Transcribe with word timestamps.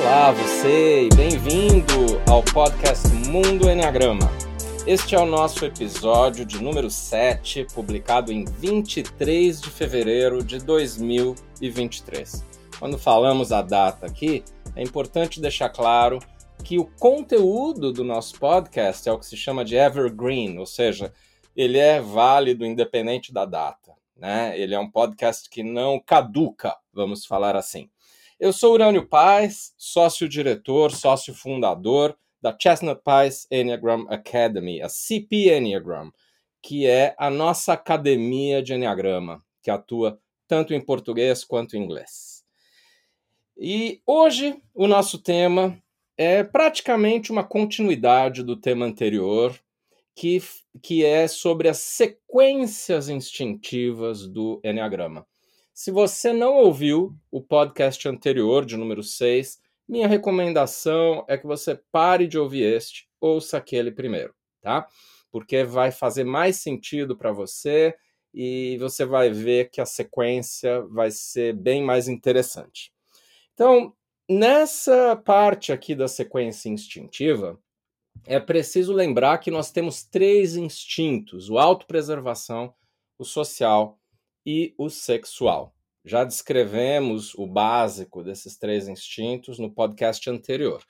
Olá, 0.00 0.30
você 0.30 1.06
e 1.06 1.08
bem-vindo 1.08 2.22
ao 2.30 2.40
podcast 2.40 3.08
Mundo 3.08 3.68
Enneagrama. 3.68 4.30
Este 4.86 5.16
é 5.16 5.18
o 5.18 5.26
nosso 5.26 5.64
episódio 5.64 6.46
de 6.46 6.62
número 6.62 6.88
7, 6.88 7.66
publicado 7.74 8.32
em 8.32 8.44
23 8.44 9.60
de 9.60 9.68
fevereiro 9.68 10.44
de 10.44 10.60
2023. 10.60 12.44
Quando 12.78 12.96
falamos 12.96 13.50
a 13.50 13.60
data 13.60 14.06
aqui, 14.06 14.44
é 14.76 14.84
importante 14.84 15.40
deixar 15.40 15.68
claro 15.68 16.20
que 16.62 16.78
o 16.78 16.84
conteúdo 17.00 17.92
do 17.92 18.04
nosso 18.04 18.38
podcast 18.38 19.08
é 19.08 19.12
o 19.12 19.18
que 19.18 19.26
se 19.26 19.36
chama 19.36 19.64
de 19.64 19.74
evergreen, 19.74 20.58
ou 20.58 20.66
seja, 20.66 21.12
ele 21.56 21.76
é 21.76 22.00
válido 22.00 22.64
independente 22.64 23.32
da 23.32 23.44
data. 23.44 23.94
Né? 24.16 24.56
Ele 24.56 24.76
é 24.76 24.78
um 24.78 24.88
podcast 24.88 25.50
que 25.50 25.64
não 25.64 25.98
caduca, 25.98 26.76
vamos 26.92 27.26
falar 27.26 27.56
assim. 27.56 27.90
Eu 28.40 28.52
sou 28.52 28.74
Urânio 28.74 29.04
Paz, 29.04 29.74
sócio-diretor, 29.76 30.92
sócio-fundador 30.92 32.16
da 32.40 32.56
Chestnut 32.56 33.00
Pies 33.02 33.48
Enneagram 33.50 34.06
Academy, 34.08 34.80
a 34.80 34.88
CP 34.88 35.52
Enneagram, 35.52 36.12
que 36.62 36.86
é 36.86 37.16
a 37.18 37.30
nossa 37.30 37.72
academia 37.72 38.62
de 38.62 38.74
Enneagrama, 38.74 39.44
que 39.60 39.72
atua 39.72 40.20
tanto 40.46 40.72
em 40.72 40.80
português 40.80 41.42
quanto 41.42 41.76
em 41.76 41.82
inglês. 41.82 42.44
E 43.56 44.00
hoje 44.06 44.62
o 44.72 44.86
nosso 44.86 45.18
tema 45.18 45.76
é 46.16 46.44
praticamente 46.44 47.32
uma 47.32 47.42
continuidade 47.42 48.44
do 48.44 48.54
tema 48.54 48.86
anterior, 48.86 49.58
que, 50.14 50.40
que 50.80 51.04
é 51.04 51.26
sobre 51.26 51.68
as 51.68 51.78
sequências 51.78 53.08
instintivas 53.08 54.28
do 54.28 54.60
Enneagrama. 54.62 55.26
Se 55.78 55.92
você 55.92 56.32
não 56.32 56.56
ouviu 56.56 57.16
o 57.30 57.40
podcast 57.40 58.08
anterior, 58.08 58.66
de 58.66 58.76
número 58.76 59.00
6, 59.00 59.60
minha 59.88 60.08
recomendação 60.08 61.24
é 61.28 61.38
que 61.38 61.46
você 61.46 61.80
pare 61.92 62.26
de 62.26 62.36
ouvir 62.36 62.64
este, 62.64 63.08
ouça 63.20 63.58
aquele 63.58 63.92
primeiro, 63.92 64.34
tá? 64.60 64.88
Porque 65.30 65.62
vai 65.62 65.92
fazer 65.92 66.24
mais 66.24 66.56
sentido 66.56 67.16
para 67.16 67.30
você 67.30 67.94
e 68.34 68.76
você 68.78 69.04
vai 69.04 69.30
ver 69.30 69.70
que 69.70 69.80
a 69.80 69.86
sequência 69.86 70.82
vai 70.88 71.12
ser 71.12 71.54
bem 71.54 71.80
mais 71.84 72.08
interessante. 72.08 72.92
Então, 73.54 73.94
nessa 74.28 75.14
parte 75.14 75.70
aqui 75.70 75.94
da 75.94 76.08
sequência 76.08 76.68
instintiva, 76.68 77.56
é 78.26 78.40
preciso 78.40 78.92
lembrar 78.92 79.38
que 79.38 79.48
nós 79.48 79.70
temos 79.70 80.02
três 80.02 80.56
instintos: 80.56 81.48
o 81.48 81.56
autopreservação, 81.56 82.74
o 83.16 83.24
social 83.24 83.96
e 84.50 84.74
o 84.78 84.88
sexual. 84.88 85.74
Já 86.02 86.24
descrevemos 86.24 87.34
o 87.34 87.46
básico 87.46 88.24
desses 88.24 88.56
três 88.56 88.88
instintos 88.88 89.58
no 89.58 89.70
podcast 89.70 90.30
anterior. 90.30 90.82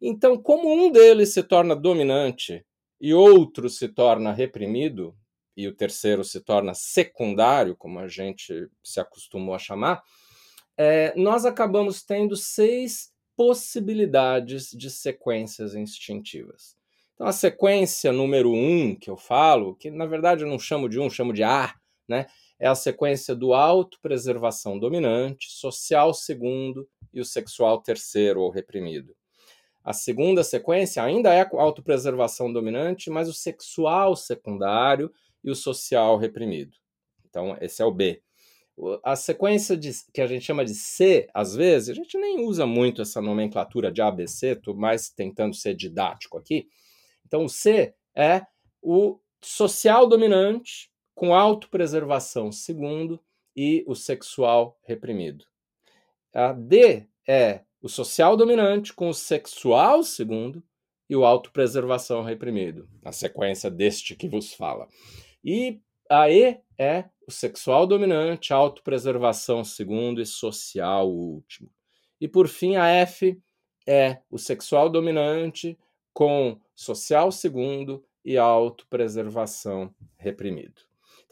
Então, 0.00 0.40
como 0.40 0.72
um 0.72 0.90
deles 0.90 1.34
se 1.34 1.42
torna 1.42 1.76
dominante 1.76 2.64
e 2.98 3.12
outro 3.12 3.68
se 3.68 3.88
torna 3.88 4.32
reprimido, 4.32 5.14
e 5.54 5.68
o 5.68 5.74
terceiro 5.74 6.24
se 6.24 6.40
torna 6.40 6.72
secundário, 6.72 7.76
como 7.76 7.98
a 7.98 8.08
gente 8.08 8.70
se 8.82 8.98
acostumou 8.98 9.54
a 9.54 9.58
chamar, 9.58 10.02
é, 10.74 11.12
nós 11.14 11.44
acabamos 11.44 12.02
tendo 12.02 12.34
seis 12.36 13.12
possibilidades 13.36 14.70
de 14.70 14.88
sequências 14.90 15.74
instintivas. 15.74 16.74
Então, 17.12 17.26
a 17.26 17.32
sequência 17.32 18.10
número 18.12 18.50
um 18.50 18.96
que 18.96 19.10
eu 19.10 19.16
falo, 19.18 19.76
que 19.76 19.90
na 19.90 20.06
verdade 20.06 20.42
eu 20.42 20.48
não 20.48 20.58
chamo 20.58 20.88
de 20.88 20.98
um, 20.98 21.10
chamo 21.10 21.34
de 21.34 21.42
A, 21.42 21.74
né? 22.08 22.28
É 22.58 22.66
a 22.66 22.74
sequência 22.74 23.34
do 23.34 23.52
autopreservação 23.52 24.78
dominante, 24.78 25.50
social 25.50 26.14
segundo 26.14 26.88
e 27.12 27.20
o 27.20 27.24
sexual 27.24 27.80
terceiro 27.80 28.40
ou 28.40 28.50
reprimido. 28.50 29.14
A 29.84 29.92
segunda 29.92 30.42
sequência 30.42 31.02
ainda 31.02 31.32
é 31.34 31.42
a 31.42 31.48
autopreservação 31.52 32.50
dominante, 32.50 33.10
mas 33.10 33.28
o 33.28 33.34
sexual 33.34 34.16
secundário 34.16 35.12
e 35.42 35.50
o 35.50 35.54
social 35.54 36.16
reprimido. 36.16 36.76
Então, 37.28 37.56
esse 37.60 37.82
é 37.82 37.84
o 37.84 37.92
B. 37.92 38.22
A 39.04 39.14
sequência 39.14 39.76
de, 39.76 39.90
que 40.12 40.22
a 40.22 40.26
gente 40.26 40.44
chama 40.44 40.64
de 40.64 40.74
C, 40.74 41.28
às 41.34 41.54
vezes, 41.54 41.90
a 41.90 41.94
gente 41.94 42.16
nem 42.16 42.40
usa 42.46 42.66
muito 42.66 43.02
essa 43.02 43.20
nomenclatura 43.20 43.92
de 43.92 44.00
ABC, 44.00 44.52
estou 44.52 44.74
mais 44.74 45.10
tentando 45.10 45.54
ser 45.54 45.74
didático 45.74 46.38
aqui. 46.38 46.66
Então, 47.26 47.44
o 47.44 47.48
C 47.48 47.94
é 48.16 48.42
o 48.82 49.20
social 49.42 50.08
dominante, 50.08 50.90
com 51.14 51.34
autopreservação 51.34 52.50
segundo 52.50 53.20
e 53.56 53.84
o 53.86 53.94
sexual 53.94 54.78
reprimido. 54.82 55.44
A 56.34 56.52
D 56.52 57.06
é 57.26 57.60
o 57.80 57.88
social 57.88 58.36
dominante 58.36 58.92
com 58.92 59.08
o 59.08 59.14
sexual 59.14 60.02
segundo 60.02 60.62
e 61.08 61.14
o 61.14 61.24
autopreservação 61.24 62.22
reprimido, 62.22 62.88
na 63.02 63.12
sequência 63.12 63.70
deste 63.70 64.16
que 64.16 64.28
vos 64.28 64.54
fala. 64.54 64.88
E 65.44 65.80
a 66.10 66.30
E 66.30 66.60
é 66.78 67.04
o 67.26 67.30
sexual 67.30 67.86
dominante, 67.86 68.52
autopreservação 68.52 69.62
segundo 69.64 70.20
e 70.20 70.26
social 70.26 71.08
último. 71.08 71.70
E 72.20 72.26
por 72.26 72.48
fim, 72.48 72.76
a 72.76 72.88
F 72.88 73.40
é 73.86 74.22
o 74.30 74.38
sexual 74.38 74.88
dominante 74.88 75.78
com 76.12 76.58
social 76.74 77.30
segundo 77.30 78.04
e 78.24 78.38
autopreservação 78.38 79.94
reprimido. 80.16 80.82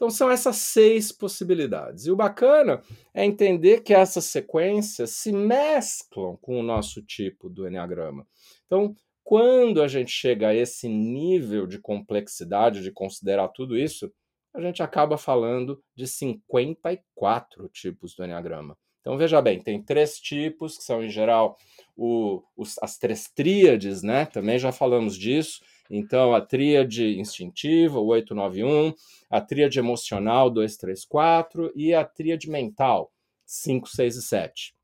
Então 0.03 0.11
são 0.11 0.29
essas 0.29 0.57
seis 0.57 1.13
possibilidades. 1.13 2.05
E 2.05 2.11
o 2.11 2.15
bacana 2.17 2.83
é 3.13 3.23
entender 3.23 3.83
que 3.83 3.93
essas 3.93 4.25
sequências 4.25 5.11
se 5.11 5.31
mesclam 5.31 6.37
com 6.41 6.59
o 6.59 6.63
nosso 6.63 7.01
tipo 7.01 7.49
do 7.49 7.65
Enneagrama. 7.65 8.27
Então, 8.65 8.93
quando 9.23 9.81
a 9.81 9.87
gente 9.87 10.11
chega 10.11 10.49
a 10.49 10.53
esse 10.53 10.89
nível 10.89 11.65
de 11.65 11.79
complexidade 11.79 12.83
de 12.83 12.91
considerar 12.91 13.47
tudo 13.47 13.77
isso, 13.77 14.11
a 14.53 14.59
gente 14.59 14.83
acaba 14.83 15.17
falando 15.17 15.81
de 15.95 16.05
54 16.05 17.69
tipos 17.69 18.13
do 18.13 18.25
Enneagrama. 18.25 18.77
Então 18.99 19.17
veja 19.17 19.41
bem, 19.41 19.61
tem 19.61 19.81
três 19.81 20.19
tipos, 20.19 20.77
que 20.77 20.83
são 20.83 21.01
em 21.01 21.09
geral 21.09 21.57
o, 21.95 22.43
os, 22.57 22.75
as 22.81 22.97
três 22.97 23.29
tríades, 23.33 24.03
né? 24.03 24.25
Também 24.25 24.59
já 24.59 24.73
falamos 24.73 25.17
disso. 25.17 25.61
Então, 25.89 26.33
a 26.33 26.41
tríade 26.41 27.19
instintiva, 27.19 27.99
o 27.99 28.07
891, 28.07 28.93
a 29.29 29.41
tríade 29.41 29.79
emocional, 29.79 30.49
234, 30.49 31.71
e 31.75 31.93
a 31.93 32.03
tríade 32.03 32.49
mental, 32.49 33.11
5, 33.45 33.89
6 33.89 34.15
e 34.15 34.21
7. 34.21 34.75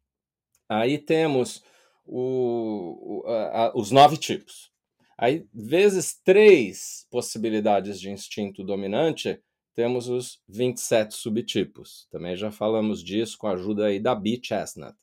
Aí 0.67 0.97
temos 0.97 1.63
o, 2.05 3.23
a, 3.25 3.71
os 3.75 3.91
nove 3.91 4.17
tipos. 4.17 4.71
Aí, 5.17 5.45
vezes 5.53 6.19
três 6.23 7.05
possibilidades 7.09 7.99
de 7.99 8.09
instinto 8.09 8.63
dominante, 8.63 9.39
temos 9.75 10.07
os 10.07 10.41
27 10.47 11.13
subtipos. 11.13 12.07
Também 12.11 12.35
já 12.35 12.51
falamos 12.51 13.03
disso 13.03 13.37
com 13.37 13.47
a 13.47 13.53
ajuda 13.53 13.87
aí 13.87 13.99
da 13.99 14.15
B. 14.15 14.39
Chestnut. 14.41 14.95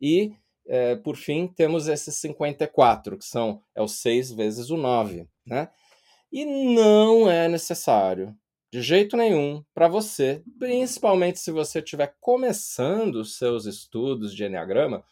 E, 0.00 0.32
é, 0.70 0.94
por 0.94 1.16
fim, 1.16 1.48
temos 1.48 1.88
esses 1.88 2.14
54, 2.14 3.18
que 3.18 3.24
são 3.24 3.60
é 3.74 3.82
o 3.82 3.88
6 3.88 4.30
vezes 4.30 4.70
o 4.70 4.76
9 4.76 5.26
né? 5.44 5.68
E 6.32 6.44
não 6.44 7.28
é 7.28 7.48
necessário, 7.48 8.36
de 8.72 8.80
jeito 8.80 9.16
nenhum, 9.16 9.64
para 9.74 9.88
você, 9.88 10.44
principalmente 10.60 11.40
se 11.40 11.50
você 11.50 11.80
estiver 11.80 12.14
começando 12.20 13.16
os 13.16 13.36
seus 13.36 13.66
estudos 13.66 14.32
de 14.32 14.44
Enneagrama, 14.44 15.02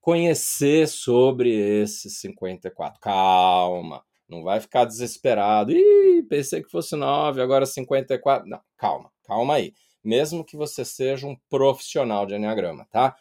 conhecer 0.00 0.88
sobre 0.88 1.50
esses 1.50 2.18
54. 2.20 2.98
Calma, 2.98 4.02
não 4.26 4.42
vai 4.42 4.58
ficar 4.58 4.86
desesperado. 4.86 5.70
Ih, 5.70 6.22
pensei 6.30 6.62
que 6.62 6.70
fosse 6.70 6.96
9, 6.96 7.42
agora 7.42 7.66
54. 7.66 8.48
Não, 8.48 8.60
calma, 8.78 9.10
calma 9.24 9.56
aí. 9.56 9.74
Mesmo 10.02 10.42
que 10.42 10.56
você 10.56 10.82
seja 10.82 11.26
um 11.26 11.36
profissional 11.50 12.24
de 12.24 12.34
Enneagrama, 12.34 12.86
tá? 12.90 13.14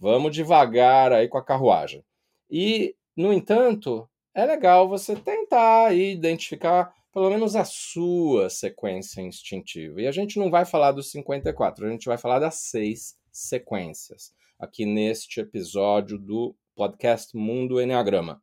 Vamos 0.00 0.34
devagar 0.34 1.12
aí 1.12 1.28
com 1.28 1.36
a 1.36 1.44
carruagem. 1.44 2.02
E, 2.50 2.96
no 3.14 3.34
entanto, 3.34 4.08
é 4.34 4.46
legal 4.46 4.88
você 4.88 5.14
tentar 5.14 5.94
identificar 5.94 6.90
pelo 7.12 7.28
menos 7.28 7.54
a 7.54 7.64
sua 7.64 8.48
sequência 8.48 9.20
instintiva. 9.20 10.00
E 10.00 10.06
a 10.06 10.12
gente 10.12 10.38
não 10.38 10.50
vai 10.50 10.64
falar 10.64 10.92
dos 10.92 11.10
54, 11.10 11.86
a 11.86 11.90
gente 11.90 12.06
vai 12.06 12.16
falar 12.16 12.38
das 12.38 12.54
seis 12.54 13.14
sequências 13.30 14.32
aqui 14.58 14.86
neste 14.86 15.40
episódio 15.40 16.18
do 16.18 16.56
podcast 16.74 17.36
Mundo 17.36 17.80
Enneagrama. 17.80 18.42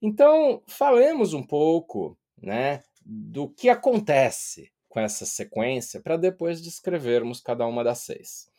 Então, 0.00 0.62
falemos 0.66 1.32
um 1.32 1.46
pouco, 1.46 2.18
né, 2.36 2.82
do 3.04 3.48
que 3.48 3.68
acontece 3.68 4.72
com 4.88 4.98
essa 4.98 5.24
sequência 5.24 6.00
para 6.00 6.16
depois 6.16 6.60
descrevermos 6.60 7.40
cada 7.40 7.66
uma 7.66 7.84
das 7.84 7.98
seis. 7.98 8.51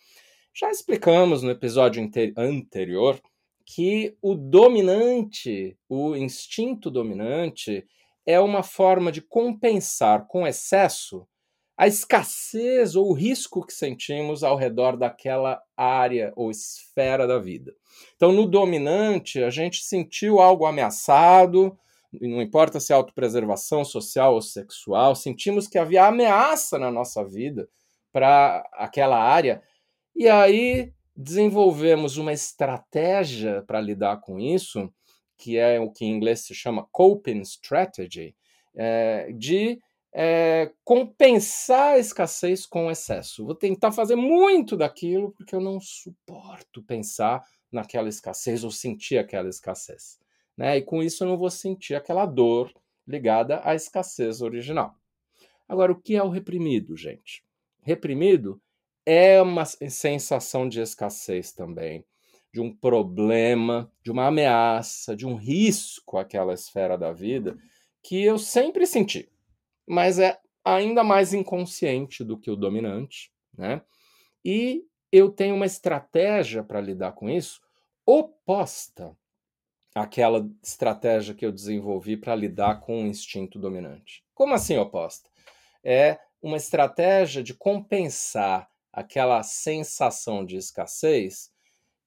Já 0.55 0.69
explicamos 0.69 1.41
no 1.41 1.49
episódio 1.49 2.07
anterior 2.37 3.19
que 3.65 4.15
o 4.21 4.35
dominante, 4.35 5.75
o 5.89 6.15
instinto 6.15 6.91
dominante, 6.91 7.83
é 8.23 8.39
uma 8.39 8.61
forma 8.61 9.11
de 9.11 9.19
compensar 9.19 10.27
com 10.27 10.45
excesso 10.45 11.27
a 11.75 11.87
escassez 11.87 12.95
ou 12.95 13.09
o 13.09 13.13
risco 13.13 13.65
que 13.65 13.73
sentimos 13.73 14.43
ao 14.43 14.55
redor 14.55 14.95
daquela 14.95 15.59
área 15.75 16.31
ou 16.35 16.51
esfera 16.51 17.25
da 17.25 17.39
vida. 17.39 17.73
Então, 18.15 18.31
no 18.31 18.45
dominante, 18.45 19.41
a 19.41 19.49
gente 19.49 19.83
sentiu 19.83 20.39
algo 20.39 20.67
ameaçado, 20.67 21.75
não 22.21 22.43
importa 22.43 22.79
se 22.79 22.93
é 22.93 22.95
autopreservação 22.95 23.83
social 23.83 24.35
ou 24.35 24.41
sexual, 24.41 25.15
sentimos 25.15 25.67
que 25.67 25.79
havia 25.79 26.05
ameaça 26.05 26.77
na 26.77 26.91
nossa 26.91 27.25
vida 27.25 27.67
para 28.11 28.63
aquela 28.73 29.17
área, 29.17 29.63
e 30.15 30.27
aí 30.27 30.93
desenvolvemos 31.15 32.17
uma 32.17 32.33
estratégia 32.33 33.63
para 33.63 33.81
lidar 33.81 34.21
com 34.21 34.39
isso, 34.39 34.91
que 35.37 35.57
é 35.57 35.79
o 35.79 35.91
que 35.91 36.05
em 36.05 36.11
inglês 36.11 36.41
se 36.41 36.55
chama 36.55 36.87
coping 36.91 37.41
strategy, 37.41 38.35
é, 38.75 39.31
de 39.33 39.79
é, 40.13 40.71
compensar 40.83 41.93
a 41.93 41.99
escassez 41.99 42.65
com 42.65 42.91
excesso. 42.91 43.45
Vou 43.45 43.55
tentar 43.55 43.91
fazer 43.91 44.15
muito 44.15 44.77
daquilo 44.77 45.31
porque 45.31 45.55
eu 45.55 45.61
não 45.61 45.79
suporto 45.79 46.83
pensar 46.83 47.43
naquela 47.71 48.07
escassez 48.07 48.63
ou 48.63 48.71
sentir 48.71 49.17
aquela 49.17 49.49
escassez. 49.49 50.19
Né? 50.55 50.77
E 50.77 50.81
com 50.83 51.01
isso 51.01 51.23
eu 51.23 51.27
não 51.27 51.37
vou 51.37 51.49
sentir 51.49 51.95
aquela 51.95 52.25
dor 52.25 52.71
ligada 53.07 53.59
à 53.63 53.73
escassez 53.73 54.41
original. 54.41 54.95
Agora, 55.67 55.91
o 55.91 55.99
que 55.99 56.15
é 56.15 56.23
o 56.23 56.29
reprimido, 56.29 56.95
gente? 56.95 57.43
Reprimido 57.81 58.61
é 59.05 59.41
uma 59.41 59.65
sensação 59.65 60.67
de 60.67 60.81
escassez 60.81 61.51
também, 61.51 62.05
de 62.53 62.61
um 62.61 62.73
problema, 62.73 63.91
de 64.03 64.11
uma 64.11 64.27
ameaça, 64.27 65.15
de 65.15 65.25
um 65.25 65.35
risco 65.35 66.17
àquela 66.17 66.53
esfera 66.53 66.97
da 66.97 67.11
vida 67.11 67.57
que 68.01 68.21
eu 68.21 68.37
sempre 68.37 68.85
senti 68.85 69.29
mas 69.85 70.19
é 70.19 70.39
ainda 70.63 71.03
mais 71.03 71.33
inconsciente 71.33 72.23
do 72.23 72.37
que 72.37 72.49
o 72.49 72.55
dominante, 72.55 73.31
né? 73.57 73.81
E 74.43 74.83
eu 75.11 75.29
tenho 75.29 75.55
uma 75.55 75.65
estratégia 75.65 76.63
para 76.63 76.81
lidar 76.81 77.13
com 77.13 77.29
isso 77.29 77.61
oposta 78.05 79.15
àquela 79.95 80.49
estratégia 80.61 81.35
que 81.35 81.45
eu 81.45 81.51
desenvolvi 81.51 82.17
para 82.17 82.35
lidar 82.35 82.81
com 82.81 83.03
o 83.03 83.07
instinto 83.07 83.59
dominante. 83.59 84.25
Como 84.33 84.53
assim 84.53 84.77
oposta? 84.77 85.29
É 85.83 86.19
uma 86.41 86.57
estratégia 86.57 87.43
de 87.43 87.53
compensar 87.53 88.69
aquela 88.93 89.43
sensação 89.43 90.45
de 90.45 90.55
escassez, 90.55 91.51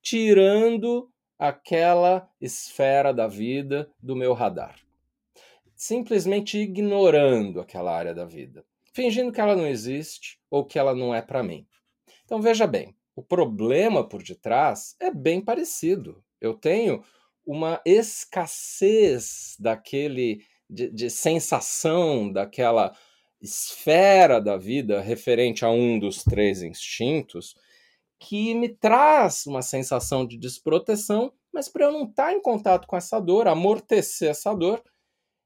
tirando 0.00 1.10
aquela 1.38 2.30
esfera 2.40 3.12
da 3.12 3.26
vida 3.26 3.90
do 4.00 4.16
meu 4.16 4.32
radar 4.32 4.86
simplesmente 5.76 6.58
ignorando 6.58 7.60
aquela 7.60 7.94
área 7.94 8.14
da 8.14 8.24
vida, 8.24 8.64
fingindo 8.94 9.30
que 9.30 9.40
ela 9.40 9.54
não 9.54 9.66
existe 9.66 10.40
ou 10.50 10.64
que 10.64 10.78
ela 10.78 10.94
não 10.94 11.14
é 11.14 11.20
para 11.20 11.42
mim. 11.42 11.66
Então 12.24 12.40
veja 12.40 12.66
bem, 12.66 12.96
o 13.14 13.22
problema 13.22 14.08
por 14.08 14.22
detrás 14.22 14.96
é 14.98 15.10
bem 15.10 15.40
parecido. 15.40 16.24
Eu 16.40 16.54
tenho 16.54 17.04
uma 17.44 17.80
escassez 17.84 19.54
daquele 19.60 20.42
de, 20.68 20.90
de 20.90 21.10
sensação 21.10 22.32
daquela 22.32 22.96
esfera 23.40 24.40
da 24.40 24.56
vida 24.56 25.00
referente 25.00 25.64
a 25.64 25.70
um 25.70 25.98
dos 25.98 26.24
três 26.24 26.62
instintos 26.62 27.54
que 28.18 28.54
me 28.54 28.68
traz 28.68 29.46
uma 29.46 29.62
sensação 29.62 30.26
de 30.26 30.38
desproteção, 30.38 31.32
mas 31.52 31.68
para 31.68 31.84
eu 31.84 31.92
não 31.92 32.04
estar 32.04 32.26
tá 32.26 32.32
em 32.32 32.40
contato 32.40 32.86
com 32.86 32.96
essa 32.96 33.20
dor, 33.20 33.46
amortecer 33.46 34.30
essa 34.30 34.54
dor, 34.54 34.82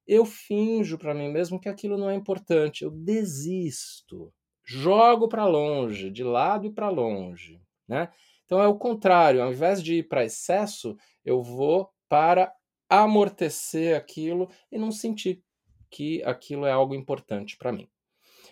eu 0.06 0.24
finjo 0.24 0.98
para 0.98 1.14
mim 1.14 1.28
mesmo 1.28 1.60
que 1.60 1.68
aquilo 1.68 1.96
não 1.96 2.10
é 2.10 2.14
importante, 2.14 2.84
eu 2.84 2.90
desisto, 2.90 4.32
jogo 4.64 5.28
para 5.28 5.46
longe, 5.46 6.10
de 6.10 6.22
lado 6.22 6.66
e 6.66 6.72
para 6.72 6.88
longe, 6.88 7.60
né? 7.88 8.08
Então 8.44 8.60
é 8.60 8.66
o 8.66 8.78
contrário, 8.78 9.42
ao 9.42 9.52
invés 9.52 9.82
de 9.82 9.96
ir 9.96 10.08
para 10.08 10.24
excesso, 10.24 10.96
eu 11.24 11.42
vou 11.42 11.90
para 12.08 12.52
amortecer 12.88 13.96
aquilo 13.96 14.48
e 14.72 14.78
não 14.78 14.90
sentir 14.90 15.44
que 15.90 16.22
aquilo 16.24 16.66
é 16.66 16.72
algo 16.72 16.94
importante 16.94 17.56
para 17.56 17.72
mim. 17.72 17.88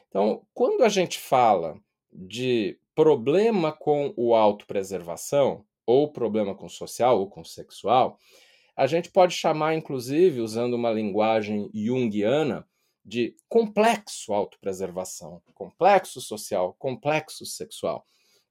Então, 0.09 0.47
quando 0.55 0.83
a 0.83 0.89
gente 0.89 1.19
fala 1.19 1.79
de 2.13 2.79
problema 2.95 3.73
com 3.73 4.13
o 4.17 4.35
autopreservação, 4.35 5.65
ou 5.87 6.13
problema 6.13 6.55
com 6.55 6.69
social 6.69 7.19
ou 7.19 7.31
com 7.31 7.43
sexual, 7.43 8.19
a 8.77 8.87
gente 8.87 9.11
pode 9.11 9.35
chamar, 9.35 9.75
inclusive, 9.75 10.41
usando 10.41 10.75
uma 10.75 10.91
linguagem 10.91 11.71
junguiana, 11.73 12.69
de 13.05 13.35
complexo 13.49 14.35
autopreservação, 14.35 15.43
complexo 15.55 16.21
social, 16.21 16.77
complexo 16.79 17.47
sexual, 17.47 18.05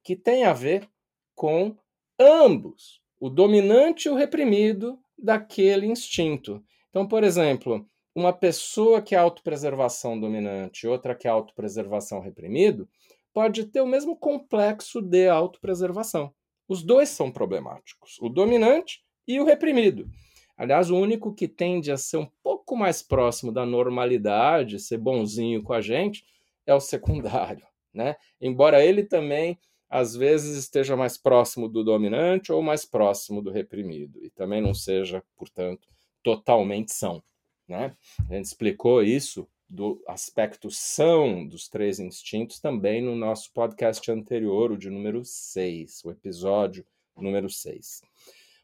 que 0.04 0.16
tem 0.16 0.46
a 0.46 0.54
ver 0.54 0.90
com 1.36 1.78
ambos, 2.20 3.00
o 3.20 3.30
dominante 3.30 4.08
e 4.08 4.12
o 4.12 4.16
reprimido 4.16 5.00
daquele 5.16 5.86
instinto. 5.86 6.64
Então, 6.90 7.08
por 7.08 7.24
exemplo, 7.24 7.88
uma 8.18 8.34
pessoa 8.34 9.00
que 9.00 9.14
é 9.14 9.18
autopreservação 9.20 10.20
dominante 10.20 10.88
e 10.88 10.90
outra 10.90 11.14
que 11.14 11.28
é 11.28 11.30
autopreservação 11.30 12.20
reprimido, 12.20 12.90
pode 13.32 13.66
ter 13.66 13.80
o 13.80 13.86
mesmo 13.86 14.18
complexo 14.18 15.00
de 15.04 15.30
autopreservação. 15.30 16.34
Os 16.68 16.82
dois 16.82 17.10
são 17.10 17.32
problemáticos. 17.32 18.18
O 18.20 18.28
dominante 18.28 19.04
e 19.28 19.40
o 19.40 19.46
reprimido. 19.46 20.10
Aliás, 20.58 20.90
o 20.90 20.98
único 20.98 21.32
que 21.32 21.48
tende 21.48 21.92
a 21.92 21.98
ser 21.98 22.18
um 22.18 22.28
pouco 22.42 22.76
mais 22.76 23.04
próximo 23.04 23.52
da 23.52 23.68
normalidade, 23.68 24.80
ser 24.80 24.98
bonzinho 24.98 25.62
com 25.62 25.74
a 25.74 25.80
gente, 25.80 26.26
é 26.66 26.74
o 26.74 26.80
secundário, 26.80 27.68
né? 27.94 28.16
Embora 28.42 28.84
ele 28.84 29.04
também 29.04 29.60
às 29.88 30.16
vezes 30.16 30.58
esteja 30.58 30.96
mais 30.98 31.20
próximo 31.20 31.70
do 31.70 31.84
dominante 31.84 32.52
ou 32.52 32.64
mais 32.64 32.84
próximo 32.84 33.44
do 33.44 33.52
reprimido 33.52 34.18
e 34.26 34.32
também 34.32 34.60
não 34.60 34.74
seja, 34.74 35.24
portanto, 35.38 35.88
totalmente 36.24 36.92
são, 36.92 37.22
né? 37.68 37.96
A 38.30 38.34
gente 38.34 38.46
explicou 38.46 39.04
isso 39.04 39.48
do 39.70 40.02
aspecto 40.08 40.72
são 40.72 41.46
dos 41.46 41.68
três 41.68 42.00
instintos 42.00 42.60
também 42.60 43.02
no 43.02 43.16
nosso 43.16 43.52
podcast 43.52 44.10
anterior, 44.10 44.72
o 44.72 44.78
de 44.78 44.90
número 44.90 45.26
6, 45.26 46.06
o 46.06 46.12
episódio 46.12 46.86
número 47.16 47.50
6. 47.50 48.02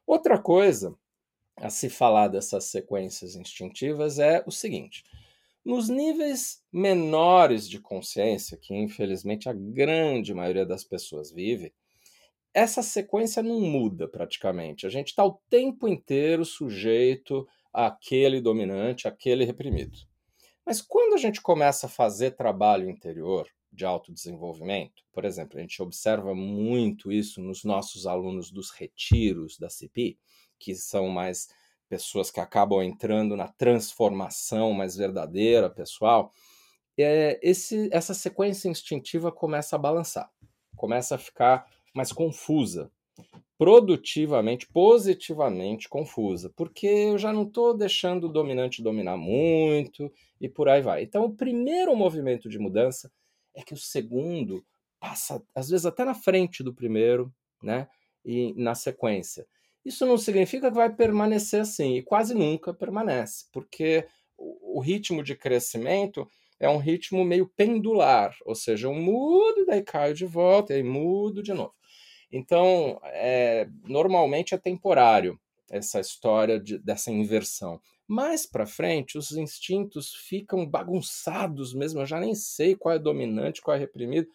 Outra 0.07 0.39
coisa 0.39 0.95
a 1.57 1.69
se 1.69 1.89
falar 1.89 2.29
dessas 2.29 2.65
sequências 2.65 3.35
instintivas 3.35 4.17
é 4.17 4.43
o 4.45 4.51
seguinte: 4.51 5.03
nos 5.63 5.89
níveis 5.89 6.61
menores 6.71 7.67
de 7.67 7.79
consciência, 7.79 8.57
que 8.57 8.73
infelizmente 8.73 9.49
a 9.49 9.53
grande 9.53 10.33
maioria 10.33 10.65
das 10.65 10.83
pessoas 10.83 11.31
vive, 11.31 11.73
essa 12.53 12.83
sequência 12.83 13.41
não 13.41 13.59
muda 13.59 14.07
praticamente. 14.07 14.85
A 14.85 14.89
gente 14.89 15.07
está 15.07 15.25
o 15.25 15.39
tempo 15.49 15.87
inteiro 15.87 16.45
sujeito 16.45 17.47
àquele 17.73 18.39
dominante, 18.39 19.07
àquele 19.07 19.43
reprimido. 19.43 19.97
Mas 20.65 20.81
quando 20.81 21.13
a 21.13 21.17
gente 21.17 21.41
começa 21.41 21.87
a 21.87 21.89
fazer 21.89 22.31
trabalho 22.31 22.89
interior 22.89 23.47
de 23.71 23.85
autodesenvolvimento, 23.85 25.03
por 25.11 25.25
exemplo, 25.25 25.57
a 25.57 25.61
gente 25.61 25.81
observa 25.81 26.33
muito 26.35 27.11
isso 27.11 27.41
nos 27.41 27.63
nossos 27.63 28.05
alunos 28.05 28.51
dos 28.51 28.69
retiros 28.69 29.57
da 29.57 29.69
CPI, 29.69 30.19
que 30.59 30.75
são 30.75 31.09
mais 31.09 31.49
pessoas 31.89 32.31
que 32.31 32.39
acabam 32.39 32.81
entrando 32.81 33.35
na 33.35 33.47
transformação 33.47 34.71
mais 34.71 34.95
verdadeira, 34.95 35.69
pessoal, 35.69 36.31
é, 36.97 37.39
esse, 37.41 37.89
essa 37.91 38.13
sequência 38.13 38.69
instintiva 38.69 39.31
começa 39.31 39.75
a 39.75 39.79
balançar, 39.79 40.31
começa 40.75 41.15
a 41.15 41.17
ficar 41.17 41.65
mais 41.93 42.11
confusa, 42.11 42.91
produtivamente, 43.57 44.67
positivamente 44.67 45.87
confusa, 45.87 46.51
porque 46.55 46.87
eu 46.87 47.17
já 47.17 47.31
não 47.31 47.43
estou 47.43 47.75
deixando 47.75 48.25
o 48.25 48.31
dominante 48.31 48.83
dominar 48.83 49.17
muito 49.17 50.11
e 50.41 50.49
por 50.49 50.67
aí 50.67 50.81
vai. 50.81 51.03
Então, 51.03 51.25
o 51.25 51.35
primeiro 51.35 51.95
movimento 51.95 52.49
de 52.49 52.59
mudança 52.59 53.11
é 53.55 53.61
que 53.61 53.73
o 53.73 53.77
segundo 53.77 54.65
passa, 54.99 55.41
às 55.53 55.69
vezes, 55.69 55.85
até 55.85 56.03
na 56.03 56.13
frente 56.13 56.63
do 56.63 56.73
primeiro, 56.73 57.33
né? 57.61 57.87
E 58.25 58.53
na 58.55 58.73
sequência. 58.75 59.45
Isso 59.85 60.05
não 60.05 60.17
significa 60.17 60.69
que 60.69 60.75
vai 60.77 60.93
permanecer 60.93 61.61
assim, 61.61 61.95
e 61.95 62.01
quase 62.01 62.33
nunca 62.33 62.73
permanece, 62.73 63.45
porque 63.51 64.07
o 64.37 64.79
ritmo 64.79 65.21
de 65.21 65.35
crescimento 65.35 66.27
é 66.59 66.69
um 66.69 66.77
ritmo 66.77 67.23
meio 67.25 67.47
pendular, 67.47 68.35
ou 68.45 68.55
seja, 68.55 68.87
eu 68.87 68.93
mudo, 68.93 69.65
daí 69.65 69.83
caio 69.83 70.13
de 70.13 70.25
volta, 70.25 70.73
e 70.73 70.77
aí 70.77 70.83
mudo 70.83 71.43
de 71.43 71.53
novo. 71.53 71.73
Então, 72.35 72.99
é, 73.03 73.69
normalmente 73.83 74.55
é 74.55 74.57
temporário 74.57 75.39
essa 75.69 75.99
história 75.99 76.59
de, 76.59 76.79
dessa 76.79 77.11
inversão. 77.11 77.79
Mais 78.07 78.43
para 78.47 78.65
frente, 78.65 79.19
os 79.19 79.31
instintos 79.33 80.15
ficam 80.15 80.65
bagunçados 80.65 81.75
mesmo, 81.75 82.01
eu 82.01 82.07
já 82.07 82.19
nem 82.19 82.33
sei 82.33 82.75
qual 82.75 82.95
é 82.95 82.99
dominante, 82.99 83.61
qual 83.61 83.77
é 83.77 83.79
reprimido, 83.79 84.27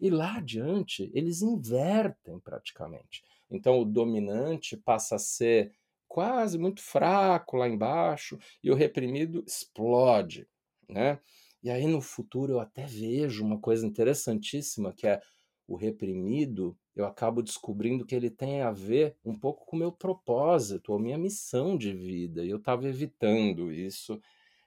e 0.00 0.10
lá 0.10 0.38
adiante 0.38 1.08
eles 1.14 1.40
invertem 1.40 2.40
praticamente. 2.40 3.22
Então 3.48 3.80
o 3.80 3.84
dominante 3.84 4.76
passa 4.76 5.14
a 5.14 5.20
ser 5.20 5.72
quase 6.08 6.58
muito 6.58 6.82
fraco 6.82 7.56
lá 7.56 7.68
embaixo 7.68 8.38
e 8.60 8.72
o 8.72 8.74
reprimido 8.74 9.44
explode, 9.46 10.48
né? 10.88 11.20
E 11.62 11.70
aí 11.70 11.86
no 11.86 12.00
futuro 12.00 12.54
eu 12.54 12.60
até 12.60 12.86
vejo 12.86 13.44
uma 13.44 13.60
coisa 13.60 13.86
interessantíssima 13.86 14.92
que 14.92 15.06
é 15.06 15.20
o 15.66 15.76
reprimido, 15.76 16.76
eu 16.94 17.04
acabo 17.04 17.42
descobrindo 17.42 18.06
que 18.06 18.14
ele 18.14 18.30
tem 18.30 18.62
a 18.62 18.70
ver 18.70 19.16
um 19.24 19.34
pouco 19.34 19.66
com 19.66 19.76
o 19.76 19.78
meu 19.78 19.90
propósito, 19.90 20.92
ou 20.92 20.98
minha 20.98 21.18
missão 21.18 21.76
de 21.76 21.92
vida. 21.92 22.44
E 22.44 22.50
eu 22.50 22.58
estava 22.58 22.86
evitando 22.86 23.72
isso 23.72 24.20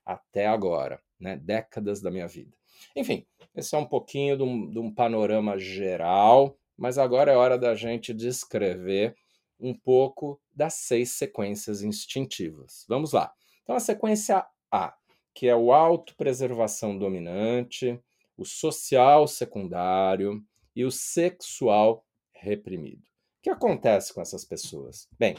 até 0.06 0.48
agora, 0.48 1.02
né? 1.20 1.38
décadas 1.38 2.02
da 2.02 2.12
minha 2.12 2.28
vida. 2.28 2.56
Enfim, 2.96 3.26
esse 3.56 3.76
é 3.76 3.78
um 3.78 3.86
pouquinho 3.86 4.38
de 4.38 4.44
um, 4.44 4.70
de 4.70 4.80
um 4.80 4.94
panorama 4.94 5.58
geral, 5.58 6.58
mas 6.78 6.98
agora 6.98 7.32
é 7.32 7.36
hora 7.36 7.58
da 7.58 7.76
gente 7.76 8.14
descrever 8.14 9.16
um 9.60 9.74
pouco 9.74 10.40
das 10.52 10.76
seis 10.76 11.12
sequências 11.12 11.82
instintivas. 11.82 12.86
Vamos 12.88 13.12
lá. 13.12 13.34
Então, 13.64 13.76
a 13.76 13.80
sequência 13.80 14.46
A, 14.72 14.96
que 15.34 15.48
é 15.48 15.56
o 15.56 15.72
autopreservação 15.74 16.98
dominante, 16.98 18.00
o 18.38 18.46
social 18.46 19.28
secundário 19.28 20.42
e 20.80 20.86
o 20.86 20.92
sexual 20.92 22.06
reprimido. 22.32 23.02
O 23.02 23.42
que 23.44 23.50
acontece 23.50 24.14
com 24.14 24.22
essas 24.22 24.46
pessoas? 24.46 25.10
Bem, 25.20 25.36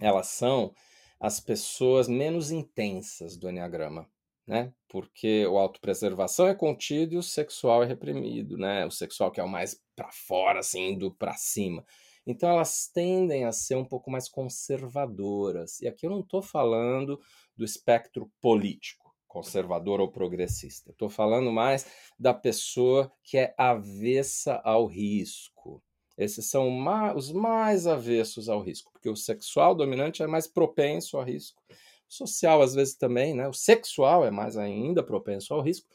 elas 0.00 0.28
são 0.28 0.74
as 1.20 1.38
pessoas 1.38 2.08
menos 2.08 2.50
intensas 2.50 3.36
do 3.36 3.50
Enneagrama, 3.50 4.10
né? 4.46 4.72
Porque 4.88 5.46
o 5.46 5.58
autopreservação 5.58 6.48
é 6.48 6.54
contido 6.54 7.12
e 7.12 7.18
o 7.18 7.22
sexual 7.22 7.82
é 7.82 7.86
reprimido, 7.86 8.56
né? 8.56 8.86
O 8.86 8.90
sexual 8.90 9.30
que 9.30 9.40
é 9.40 9.44
o 9.44 9.48
mais 9.48 9.78
para 9.94 10.10
fora, 10.10 10.60
assim, 10.60 10.92
indo 10.92 11.14
para 11.14 11.34
cima. 11.34 11.84
Então 12.26 12.48
elas 12.48 12.88
tendem 12.88 13.44
a 13.44 13.52
ser 13.52 13.74
um 13.74 13.84
pouco 13.84 14.10
mais 14.10 14.26
conservadoras. 14.26 15.80
E 15.80 15.86
aqui 15.86 16.06
eu 16.06 16.10
não 16.10 16.20
estou 16.20 16.40
falando 16.40 17.20
do 17.54 17.62
espectro 17.62 18.32
político, 18.40 19.01
conservador 19.32 19.98
ou 19.98 20.08
progressista. 20.08 20.90
Estou 20.90 21.08
falando 21.08 21.50
mais 21.50 21.86
da 22.18 22.34
pessoa 22.34 23.10
que 23.24 23.38
é 23.38 23.54
avessa 23.56 24.60
ao 24.62 24.84
risco, 24.84 25.82
esses 26.18 26.50
são 26.50 26.68
os 27.16 27.32
mais 27.32 27.86
avessos 27.86 28.48
ao 28.48 28.60
risco, 28.60 28.92
porque 28.92 29.08
o 29.08 29.16
sexual 29.16 29.74
dominante 29.74 30.22
é 30.22 30.26
mais 30.26 30.46
propenso 30.46 31.16
ao 31.16 31.24
risco. 31.24 31.62
O 31.70 31.74
social, 32.06 32.60
às 32.60 32.74
vezes, 32.74 32.94
também, 32.94 33.34
né? 33.34 33.48
O 33.48 33.54
sexual 33.54 34.24
é 34.24 34.30
mais 34.30 34.58
ainda 34.58 35.02
propenso 35.02 35.54
ao 35.54 35.62
risco. 35.62 35.88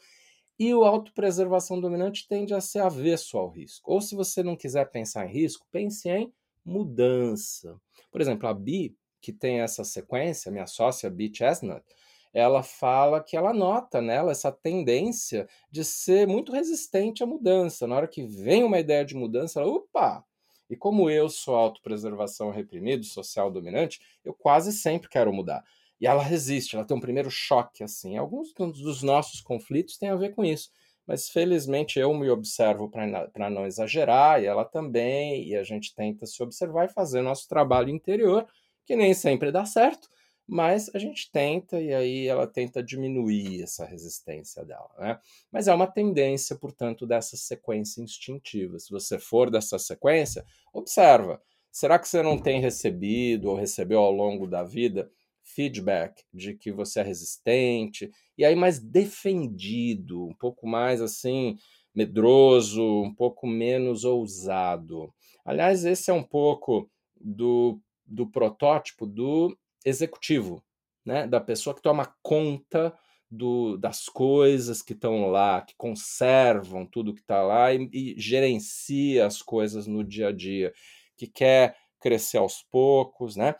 E 0.58 0.74
o 0.74 0.84
autopreservação 0.84 1.80
dominante 1.80 2.26
tende 2.26 2.52
a 2.52 2.60
ser 2.60 2.80
avesso 2.80 3.38
ao 3.38 3.48
risco. 3.48 3.92
Ou 3.92 4.00
se 4.00 4.16
você 4.16 4.42
não 4.42 4.56
quiser 4.56 4.90
pensar 4.90 5.26
em 5.26 5.32
risco, 5.32 5.64
pense 5.70 6.08
em 6.08 6.32
mudança. 6.64 7.80
Por 8.10 8.20
exemplo, 8.20 8.48
a 8.48 8.52
Bi, 8.52 8.96
que 9.20 9.32
tem 9.32 9.60
essa 9.60 9.84
sequência, 9.84 10.50
minha 10.50 10.66
sócia 10.66 11.08
Bi 11.08 11.30
Chestnut, 11.32 11.84
ela 12.32 12.62
fala 12.62 13.22
que 13.22 13.36
ela 13.36 13.52
nota 13.52 14.00
nela 14.00 14.32
essa 14.32 14.52
tendência 14.52 15.48
de 15.70 15.84
ser 15.84 16.26
muito 16.26 16.52
resistente 16.52 17.22
à 17.22 17.26
mudança. 17.26 17.86
Na 17.86 17.96
hora 17.96 18.08
que 18.08 18.22
vem 18.22 18.64
uma 18.64 18.78
ideia 18.78 19.04
de 19.04 19.14
mudança, 19.14 19.60
ela, 19.60 19.70
opa! 19.70 20.24
E 20.70 20.76
como 20.76 21.08
eu 21.08 21.28
sou 21.28 21.54
autopreservação 21.56 22.50
reprimido, 22.50 23.04
social 23.04 23.50
dominante, 23.50 24.00
eu 24.24 24.34
quase 24.34 24.72
sempre 24.72 25.08
quero 25.08 25.32
mudar. 25.32 25.64
E 26.00 26.06
ela 26.06 26.22
resiste, 26.22 26.76
ela 26.76 26.84
tem 26.84 26.96
um 26.96 27.00
primeiro 27.00 27.30
choque 27.30 27.82
assim. 27.82 28.16
Alguns 28.16 28.52
dos 28.54 29.02
nossos 29.02 29.40
conflitos 29.40 29.96
têm 29.96 30.10
a 30.10 30.16
ver 30.16 30.34
com 30.34 30.44
isso. 30.44 30.70
Mas 31.06 31.30
felizmente 31.30 31.98
eu 31.98 32.12
me 32.12 32.28
observo 32.28 32.90
para 32.90 33.48
não 33.48 33.64
exagerar, 33.64 34.42
e 34.42 34.46
ela 34.46 34.62
também, 34.64 35.48
e 35.48 35.56
a 35.56 35.62
gente 35.62 35.94
tenta 35.94 36.26
se 36.26 36.42
observar 36.42 36.84
e 36.84 36.92
fazer 36.92 37.22
nosso 37.22 37.48
trabalho 37.48 37.88
interior, 37.88 38.46
que 38.84 38.94
nem 38.94 39.14
sempre 39.14 39.50
dá 39.50 39.64
certo, 39.64 40.08
mas 40.48 40.90
a 40.94 40.98
gente 40.98 41.30
tenta 41.30 41.78
e 41.78 41.92
aí 41.92 42.26
ela 42.26 42.46
tenta 42.46 42.82
diminuir 42.82 43.62
essa 43.62 43.84
resistência 43.84 44.64
dela, 44.64 44.88
né? 44.98 45.20
Mas 45.52 45.68
é 45.68 45.74
uma 45.74 45.86
tendência, 45.86 46.56
portanto, 46.56 47.06
dessa 47.06 47.36
sequência 47.36 48.00
instintiva. 48.00 48.78
Se 48.78 48.90
você 48.90 49.18
for 49.18 49.50
dessa 49.50 49.78
sequência, 49.78 50.46
observa. 50.72 51.42
Será 51.70 51.98
que 51.98 52.08
você 52.08 52.22
não 52.22 52.38
tem 52.38 52.60
recebido 52.62 53.50
ou 53.50 53.56
recebeu 53.56 54.00
ao 54.00 54.10
longo 54.10 54.46
da 54.46 54.64
vida 54.64 55.10
feedback 55.44 56.24
de 56.32 56.54
que 56.54 56.72
você 56.72 57.00
é 57.00 57.02
resistente 57.02 58.10
e 58.36 58.44
aí 58.44 58.56
mais 58.56 58.78
defendido, 58.78 60.24
um 60.24 60.34
pouco 60.34 60.66
mais 60.66 61.02
assim 61.02 61.58
medroso, 61.94 63.02
um 63.02 63.14
pouco 63.14 63.46
menos 63.46 64.04
ousado. 64.04 65.12
Aliás, 65.44 65.84
esse 65.84 66.10
é 66.10 66.14
um 66.14 66.22
pouco 66.22 66.90
do, 67.20 67.80
do 68.06 68.26
protótipo 68.26 69.04
do 69.06 69.56
executivo, 69.84 70.62
né? 71.04 71.26
da 71.26 71.40
pessoa 71.40 71.74
que 71.74 71.82
toma 71.82 72.14
conta 72.22 72.96
do, 73.30 73.76
das 73.76 74.06
coisas 74.06 74.82
que 74.82 74.92
estão 74.92 75.30
lá, 75.30 75.60
que 75.60 75.74
conservam 75.76 76.86
tudo 76.86 77.14
que 77.14 77.20
está 77.20 77.42
lá 77.42 77.72
e, 77.72 77.88
e 77.92 78.14
gerencia 78.18 79.26
as 79.26 79.42
coisas 79.42 79.86
no 79.86 80.02
dia 80.02 80.28
a 80.28 80.32
dia, 80.32 80.72
que 81.16 81.26
quer 81.26 81.76
crescer 82.00 82.38
aos 82.38 82.62
poucos, 82.70 83.36
né? 83.36 83.54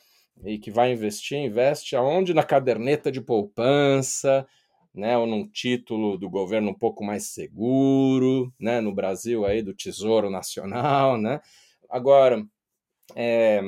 E 0.45 0.59
que 0.59 0.71
vai 0.71 0.93
investir, 0.93 1.37
investe 1.39 1.97
aonde? 1.97 2.33
Na 2.33 2.45
caderneta 2.45 3.11
de 3.11 3.21
poupança, 3.21 4.47
né? 4.95 5.19
Ou 5.19 5.27
num 5.27 5.47
título 5.47 6.17
do 6.17 6.31
governo 6.31 6.71
um 6.71 6.79
pouco 6.79 7.05
mais 7.05 7.27
seguro, 7.27 8.53
né? 8.59 8.81
No 8.81 8.95
Brasil 8.95 9.45
aí 9.45 9.63
do 9.63 9.75
Tesouro 9.75 10.31
Nacional, 10.31 11.19
né? 11.19 11.41
Agora, 11.91 12.45
é, 13.17 13.61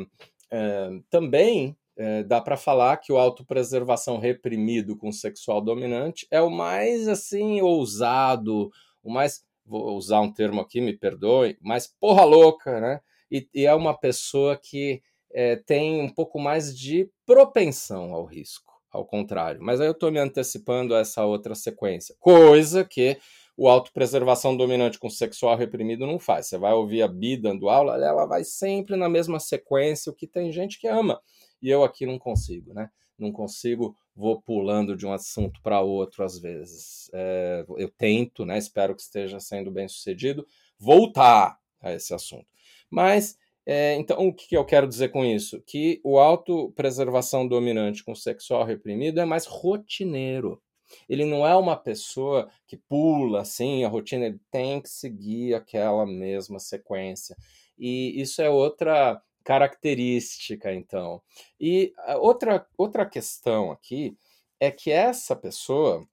é, 0.51 0.91
também 1.11 1.77
é, 1.97 2.23
dá 2.23 2.41
para 2.41 2.57
falar 2.57 2.97
que 2.99 3.13
o 3.13 3.19
autopreservação 3.19 4.19
reprimido 4.19 4.97
com 4.97 5.13
sexual 5.13 5.61
dominante 5.61 6.27
é 6.31 6.41
o 6.41 6.51
mais 6.51 7.09
assim 7.09 7.61
ousado, 7.61 8.71
o 9.03 9.13
mais 9.13 9.45
vou 9.65 9.97
usar 9.97 10.21
um 10.21 10.33
termo 10.33 10.61
aqui, 10.61 10.81
me 10.81 10.97
perdoe, 10.97 11.57
mais 11.61 11.87
porra 11.87 12.25
louca, 12.25 12.81
né? 12.81 13.01
E, 13.31 13.49
e 13.55 13.67
é 13.67 13.75
uma 13.75 13.97
pessoa 13.97 14.57
que 14.57 15.01
é, 15.33 15.55
tem 15.55 16.01
um 16.03 16.09
pouco 16.09 16.41
mais 16.41 16.77
de 16.77 17.09
propensão 17.25 18.13
ao 18.13 18.25
risco, 18.25 18.73
ao 18.91 19.05
contrário. 19.05 19.63
Mas 19.63 19.81
aí 19.81 19.87
eu 19.87 19.93
estou 19.93 20.11
me 20.11 20.19
antecipando 20.19 20.95
a 20.95 20.99
essa 20.99 21.25
outra 21.25 21.55
sequência, 21.55 22.17
coisa 22.19 22.85
que 22.85 23.17
o 23.57 23.69
autopreservação 23.69 24.57
dominante 24.57 24.99
com 24.99 25.11
sexual 25.11 25.57
reprimido 25.57 26.07
não 26.07 26.19
faz. 26.19 26.47
Você 26.47 26.59
vai 26.59 26.73
ouvir 26.73 27.03
a 27.03 27.09
Bi 27.09 27.37
dando 27.37 27.69
aula, 27.69 27.95
ela 27.95 28.27
vai 28.27 28.45
sempre 28.45 28.97
na 28.97 29.09
mesma 29.09 29.39
sequência, 29.39 30.11
o 30.11 30.15
que 30.15 30.27
tem 30.27 30.51
gente 30.53 30.79
que 30.79 30.87
ama 30.87 31.21
e 31.63 31.69
eu 31.69 31.85
aqui 31.85 32.07
não 32.07 32.19
consigo, 32.19 32.73
né? 32.73 32.91
Não 33.19 33.31
consigo, 33.31 33.95
vou 34.17 34.41
pulando 34.41 34.97
de 34.97 35.07
um 35.07 35.13
assunto 35.13 35.61
para 35.63 35.81
outro 35.81 36.25
às 36.25 36.39
vezes. 36.39 37.11
É, 37.13 37.65
eu 37.77 37.91
tento, 37.91 38.47
né? 38.47 38.57
Espero 38.57 38.95
que 38.95 39.03
esteja 39.03 39.39
sendo 39.39 39.71
bem 39.71 39.87
sucedido, 39.87 40.47
voltar 40.79 41.59
a 41.81 41.93
esse 41.93 42.15
assunto. 42.15 42.47
Mas 42.89 43.37
é, 43.67 43.95
então, 43.97 44.27
o 44.27 44.35
que 44.35 44.57
eu 44.57 44.65
quero 44.65 44.89
dizer 44.89 45.11
com 45.11 45.25
isso? 45.25 45.63
Que 45.67 46.01
o 46.03 46.19
autopreservação 46.19 47.47
dominante 47.47 48.03
com 48.03 48.15
sexual 48.15 48.65
reprimido 48.65 49.21
é 49.21 49.25
mais 49.25 49.45
rotineiro. 49.47 50.63
Ele 51.09 51.25
não 51.25 51.47
é 51.47 51.55
uma 51.57 51.77
pessoa 51.77 52.49
que 52.67 52.77
pula 52.77 53.43
assim 53.43 53.85
a 53.85 53.89
rotina, 53.89 54.27
ele 54.27 54.41
tem 54.51 54.81
que 54.81 54.89
seguir 54.89 55.55
aquela 55.55 56.07
mesma 56.07 56.59
sequência. 56.59 57.37
E 57.79 58.21
isso 58.21 58.43
é 58.43 58.51
outra 58.51 59.21
característica, 59.45 60.73
então. 60.73 61.23
E 61.59 61.93
outra, 62.19 62.67
outra 62.77 63.07
questão 63.07 63.73
aqui 63.73 64.17
é 64.61 64.71
que 64.71 64.91
essa 64.91 65.35
pessoa, 65.35 66.07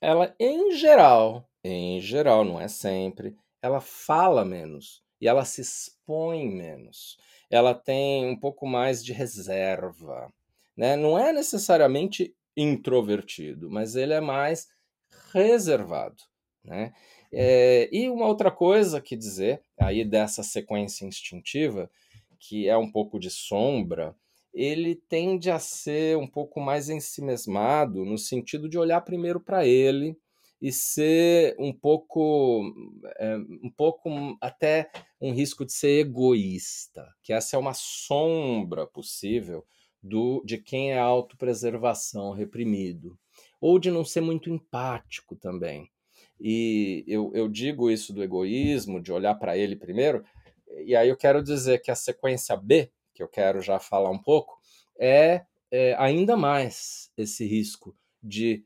ela 0.00 0.34
em 0.38 0.72
geral, 0.72 1.48
em 1.62 2.00
geral, 2.00 2.44
não 2.44 2.60
é 2.60 2.68
sempre, 2.68 3.36
ela 3.62 3.80
fala 3.80 4.44
menos 4.44 5.02
e 5.20 5.28
ela 5.28 5.44
se 5.44 5.60
expõe 5.60 6.48
menos. 6.48 7.18
Ela 7.50 7.74
tem 7.74 8.26
um 8.26 8.36
pouco 8.36 8.66
mais 8.66 9.04
de 9.04 9.12
reserva, 9.12 10.32
né? 10.76 10.96
Não 10.96 11.18
é 11.18 11.32
necessariamente 11.32 12.34
introvertido, 12.58 13.70
mas 13.70 13.94
ele 13.94 14.12
é 14.12 14.20
mais 14.20 14.66
reservado, 15.32 16.22
né? 16.64 16.92
É, 17.32 17.88
e 17.92 18.08
uma 18.08 18.26
outra 18.26 18.50
coisa 18.50 19.00
que 19.00 19.16
dizer 19.16 19.62
aí 19.78 20.04
dessa 20.04 20.42
sequência 20.42 21.04
instintiva 21.04 21.90
que 22.40 22.68
é 22.68 22.76
um 22.76 22.90
pouco 22.90 23.18
de 23.18 23.30
sombra, 23.30 24.14
ele 24.54 24.94
tende 24.94 25.50
a 25.50 25.58
ser 25.58 26.16
um 26.16 26.26
pouco 26.26 26.60
mais 26.60 26.88
ensimesmado 26.88 28.04
no 28.04 28.16
sentido 28.16 28.68
de 28.68 28.78
olhar 28.78 29.00
primeiro 29.02 29.40
para 29.40 29.66
ele 29.66 30.16
e 30.60 30.72
ser 30.72 31.54
um 31.58 31.72
pouco, 31.72 32.62
é, 33.18 33.36
um 33.36 33.70
pouco 33.76 34.08
até 34.40 34.90
um 35.20 35.32
risco 35.32 35.64
de 35.64 35.72
ser 35.72 36.00
egoísta, 36.00 37.06
que 37.22 37.32
essa 37.32 37.56
é 37.56 37.58
uma 37.58 37.74
sombra 37.74 38.86
possível 38.86 39.64
do 40.02 40.42
de 40.44 40.58
quem 40.58 40.92
é 40.92 40.98
autopreservação 40.98 42.32
reprimido, 42.32 43.18
ou 43.60 43.78
de 43.78 43.90
não 43.90 44.04
ser 44.04 44.20
muito 44.20 44.50
empático 44.50 45.36
também. 45.36 45.90
E 46.40 47.04
eu, 47.06 47.32
eu 47.34 47.48
digo 47.48 47.90
isso 47.90 48.12
do 48.12 48.22
egoísmo, 48.22 49.00
de 49.00 49.12
olhar 49.12 49.34
para 49.34 49.56
ele 49.56 49.74
primeiro, 49.74 50.24
e 50.84 50.94
aí 50.94 51.08
eu 51.08 51.16
quero 51.16 51.42
dizer 51.42 51.80
que 51.80 51.90
a 51.90 51.96
sequência 51.96 52.56
B, 52.56 52.90
que 53.14 53.22
eu 53.22 53.28
quero 53.28 53.60
já 53.60 53.78
falar 53.78 54.10
um 54.10 54.18
pouco, 54.18 54.58
é, 54.98 55.44
é 55.70 55.94
ainda 55.98 56.36
mais 56.36 57.10
esse 57.16 57.44
risco 57.46 57.96
de 58.22 58.64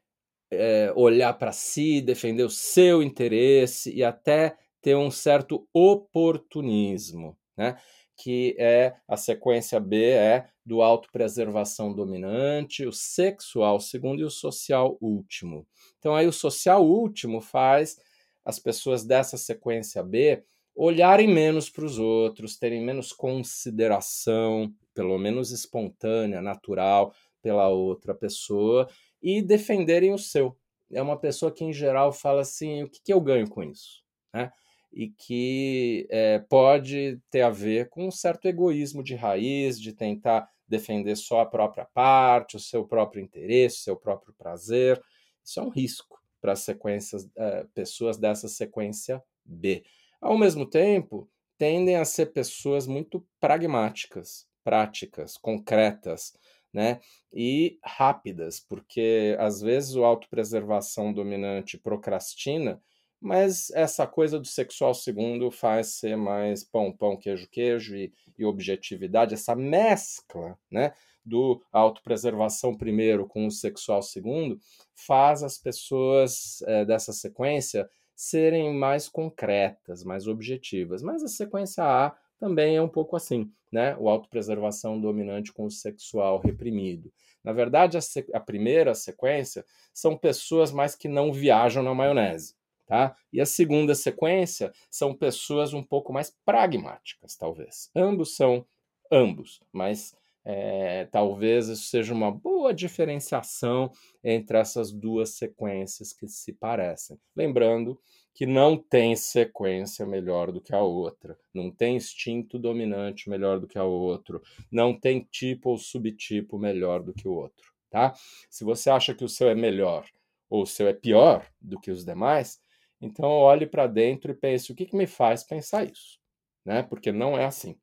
é, 0.51 0.93
olhar 0.95 1.33
para 1.35 1.53
si, 1.53 2.03
defender 2.03 2.45
o 2.45 2.51
seu 2.51 3.03
interesse 3.03 3.93
e 3.93 4.05
até 4.05 4.57
ter 4.83 4.97
um 4.97 5.11
certo 5.11 5.67
oportunismo, 5.73 7.39
né? 7.57 7.77
Que 8.23 8.55
é 8.57 8.95
a 9.09 9.17
sequência 9.17 9.81
B 9.81 10.11
é 10.11 10.47
do 10.65 10.81
autopreservação 10.81 11.93
dominante, 11.93 12.87
o 12.87 12.93
sexual 12.93 13.81
segundo 13.81 14.21
e 14.21 14.25
o 14.25 14.31
social 14.31 14.97
último. 15.01 15.67
Então 15.99 16.15
aí 16.15 16.29
o 16.29 16.33
social 16.33 16.87
último 16.87 17.41
faz 17.41 17.99
as 18.45 18.61
pessoas 18.61 19.05
dessa 19.05 19.37
sequência 19.37 20.05
B 20.05 20.45
olharem 20.73 21.27
menos 21.27 21.69
para 21.69 21.85
os 21.85 21.99
outros, 21.99 22.57
terem 22.57 22.81
menos 22.81 23.13
consideração, 23.13 24.73
pelo 24.95 25.19
menos 25.19 25.51
espontânea, 25.51 26.41
natural, 26.41 27.13
pela 27.43 27.69
outra 27.71 28.15
pessoa 28.15 28.89
e 29.21 29.43
defenderem 29.43 30.15
o 30.15 30.19
seu. 30.19 30.57
É 30.93 31.03
uma 31.03 31.19
pessoa 31.19 31.51
que, 31.51 31.65
em 31.65 31.73
geral, 31.73 32.13
fala 32.13 32.43
assim: 32.43 32.85
o 32.85 32.89
que, 32.89 33.01
que 33.03 33.13
eu 33.13 33.21
ganho 33.21 33.49
com 33.49 33.65
isso? 33.65 34.05
Né? 34.33 34.53
E 34.93 35.09
que 35.09 36.07
é, 36.11 36.39
pode 36.39 37.19
ter 37.31 37.43
a 37.43 37.51
ver 37.51 37.89
com 37.89 38.07
um 38.07 38.11
certo 38.11 38.47
egoísmo 38.47 39.03
de 39.03 39.15
raiz, 39.15 39.81
de 39.81 39.93
tentar 39.93 40.49
defender 40.69 41.17
só 41.17 41.41
a 41.41 41.47
própria 41.47 41.87
parte, 41.95 42.57
o 42.57 42.61
seu 42.61 42.87
próprio 42.87 43.23
interesse, 43.23 43.77
o 43.77 43.83
seu 43.85 43.97
próprio 43.97 44.35
prazer. 44.35 45.03
Isso 45.45 45.61
é 45.61 45.63
um 45.63 45.71
risco 45.71 46.21
para 46.41 46.53
as 46.53 46.61
sequências, 46.61 47.29
é, 47.37 47.67
pessoas 47.75 48.19
dessa 48.19 48.49
sequência 48.49 49.23
B. 49.45 49.85
Ao 50.21 50.37
mesmo 50.37 50.69
tempo, 50.69 51.29
tendem 51.59 51.97
a 51.97 52.05
ser 52.05 52.27
pessoas 52.27 52.87
muito 52.87 53.27
pragmáticas, 53.41 54.47
práticas, 54.65 55.37
concretas, 55.37 56.37
né? 56.73 57.01
E 57.33 57.79
rápidas, 57.85 58.59
porque 58.59 59.37
às 59.39 59.61
vezes 59.61 59.95
o 59.95 60.05
autopreservação 60.05 61.13
dominante 61.13 61.77
procrastina, 61.77 62.83
mas 63.23 63.71
essa 63.71 64.05
coisa 64.05 64.39
do 64.39 64.47
sexual 64.47 64.93
segundo 64.93 65.49
faz 65.51 65.99
ser 65.99 66.17
mais 66.17 66.65
pão, 66.65 66.93
pão, 66.93 67.17
queijo, 67.17 67.49
queijo 67.49 67.97
e, 67.97 68.13
e 68.37 68.45
objetividade, 68.45 69.35
essa 69.35 69.55
mescla, 69.55 70.59
né? 70.69 70.93
Do 71.25 71.63
autopreservação 71.71 72.77
primeiro 72.77 73.25
com 73.29 73.47
o 73.47 73.51
sexual 73.51 74.03
segundo, 74.03 74.59
faz 74.93 75.45
as 75.45 75.57
pessoas 75.57 76.63
é, 76.63 76.85
dessa 76.85 77.13
sequência 77.13 77.89
serem 78.17 78.75
mais 78.75 79.09
concretas, 79.09 80.03
mais 80.03 80.27
objetivas. 80.27 81.01
Mas 81.01 81.23
a 81.23 81.29
sequência 81.29 81.85
A 81.85 82.17
também 82.41 82.75
é 82.75 82.83
um 82.83 82.89
pouco 82.89 83.15
assim, 83.15 83.49
né? 83.71 83.97
O 84.01 84.09
autopreservação 84.09 85.01
dominante 85.01 85.53
com 85.53 85.67
o 85.67 85.71
sexual 85.71 86.41
reprimido. 86.41 87.13
Na 87.45 87.53
verdade, 87.53 87.97
a, 87.97 88.01
a 88.35 88.41
primeira 88.41 88.97
sequência 88.97 89.65
são 89.95 90.19
pessoas 90.19 90.73
mais 90.73 90.97
que 90.97 91.07
não 91.07 91.33
viajam 91.33 91.85
na 91.85 91.95
maionese. 91.95 92.61
Tá? 92.93 93.17
E 93.33 93.41
a 93.41 93.47
segunda 93.47 93.95
sequência 93.95 94.71
são 94.91 95.15
pessoas 95.15 95.73
um 95.73 95.83
pouco 95.83 96.13
mais 96.13 96.37
pragmáticas, 96.45 97.35
talvez. 97.35 97.91
Ambos 97.97 98.37
são 98.37 98.67
ambos, 99.11 99.63
mas 99.73 100.15
é, 100.45 101.07
talvez 101.07 101.69
isso 101.69 101.85
seja 101.85 102.13
uma 102.13 102.31
boa 102.31 102.75
diferenciação 102.75 103.91
entre 104.23 104.59
essas 104.59 104.93
duas 104.93 105.31
sequências 105.31 106.13
que 106.13 106.29
se 106.29 106.53
parecem. 106.53 107.19
Lembrando 107.35 107.99
que 108.35 108.45
não 108.45 108.77
tem 108.77 109.17
sequência 109.17 110.05
melhor 110.05 110.53
do 110.53 110.61
que 110.61 110.75
a 110.75 110.83
outra, 110.83 111.39
não 111.55 111.71
tem 111.71 111.97
instinto 111.97 112.59
dominante 112.59 113.31
melhor 113.31 113.59
do 113.59 113.67
que 113.67 113.79
a 113.79 113.85
outro, 113.85 114.43
não 114.71 114.93
tem 114.93 115.27
tipo 115.31 115.71
ou 115.71 115.79
subtipo 115.79 116.59
melhor 116.59 117.03
do 117.03 117.15
que 117.15 117.27
o 117.27 117.33
outro, 117.33 117.73
tá? 117.89 118.13
Se 118.51 118.65
você 118.65 118.91
acha 118.91 119.15
que 119.15 119.25
o 119.25 119.31
seu 119.31 119.49
é 119.49 119.55
melhor 119.55 120.05
ou 120.51 120.65
o 120.65 120.67
seu 120.67 120.87
é 120.89 120.93
pior 120.93 121.47
do 121.59 121.81
que 121.81 121.91
os 121.91 122.05
demais, 122.05 122.61
então 123.03 123.29
olhe 123.29 123.67
para 123.67 123.89
dentro 123.89 124.31
e 124.31 124.35
pense 124.35 124.71
o 124.71 124.75
que, 124.75 124.87
que 124.87 124.97
me 124.97 125.09
faz 125.09 125.43
pensar 125.43 125.85
isso, 125.85 126.21
né? 126.65 126.85
Porque 126.85 127.11
não 127.11 127.37
é 127.37 127.45
assim. 127.45 127.77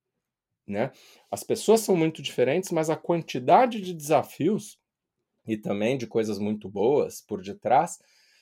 Né? 0.66 0.92
As 1.30 1.44
pessoas 1.44 1.82
são 1.82 1.96
muito 1.96 2.22
diferentes, 2.22 2.72
mas 2.72 2.90
a 2.90 2.96
quantidade 2.96 3.82
de 3.82 3.94
desafios 3.94 4.80
e 5.46 5.58
também 5.58 5.98
de 5.98 6.08
coisas 6.08 6.38
muito 6.40 6.70
boas 6.70 7.22
por 7.22 7.42
detrás 7.42 8.00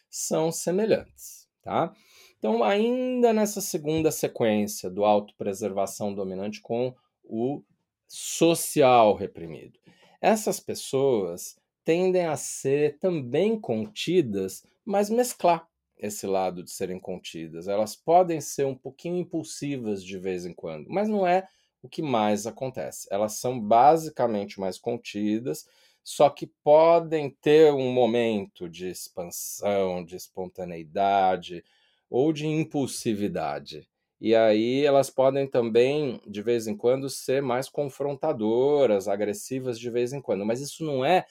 são 0.10 0.52
semelhantes. 0.52 1.48
Tá? 1.62 1.94
Então, 2.38 2.64
ainda 2.64 3.34
nessa 3.34 3.60
segunda 3.60 4.12
sequência 4.12 4.90
do 4.90 5.04
autopreservação 5.04 6.14
dominante 6.14 6.62
com 6.62 6.94
o 7.24 7.64
social 8.08 9.16
reprimido, 9.16 9.80
essas 10.22 10.60
pessoas 10.60 11.58
tendem 11.84 12.26
a 12.26 12.36
ser 12.36 13.00
também 13.00 13.60
contidas, 13.60 14.66
mas 14.86 15.10
mesclar 15.10 15.68
esse 15.98 16.28
lado 16.28 16.64
de 16.64 16.72
serem 16.72 17.00
contidas. 17.00 17.68
Elas 17.68 17.96
podem 17.96 18.40
ser 18.40 18.66
um 18.66 18.76
pouquinho 18.76 19.18
impulsivas 19.18 20.04
de 20.04 20.18
vez 20.18 20.46
em 20.46 20.54
quando, 20.54 20.88
mas 20.90 21.10
não 21.10 21.26
é 21.26 21.48
o 21.82 21.90
que 21.90 22.02
mais 22.02 22.46
acontece. 22.48 23.08
Elas 23.12 23.34
são 23.34 23.60
basicamente 23.60 24.60
mais 24.60 24.78
contidas, 24.78 25.66
só 26.04 26.30
que 26.30 26.48
podem 26.64 27.30
ter 27.42 27.74
um 27.74 27.92
momento 27.92 28.70
de 28.70 28.90
expansão, 28.90 30.04
de 30.04 30.16
espontaneidade 30.16 31.64
ou 32.10 32.32
de 32.32 32.48
impulsividade. 32.48 33.88
E 34.20 34.34
aí 34.34 34.84
elas 34.84 35.10
podem 35.10 35.48
também, 35.48 36.20
de 36.26 36.42
vez 36.42 36.66
em 36.66 36.76
quando, 36.76 37.10
ser 37.10 37.42
mais 37.42 37.70
confrontadoras, 37.70 39.08
agressivas 39.08 39.80
de 39.80 39.90
vez 39.90 40.12
em 40.12 40.22
quando. 40.22 40.46
Mas 40.46 40.60
isso 40.60 40.84
não 40.84 41.06
é 41.06 41.26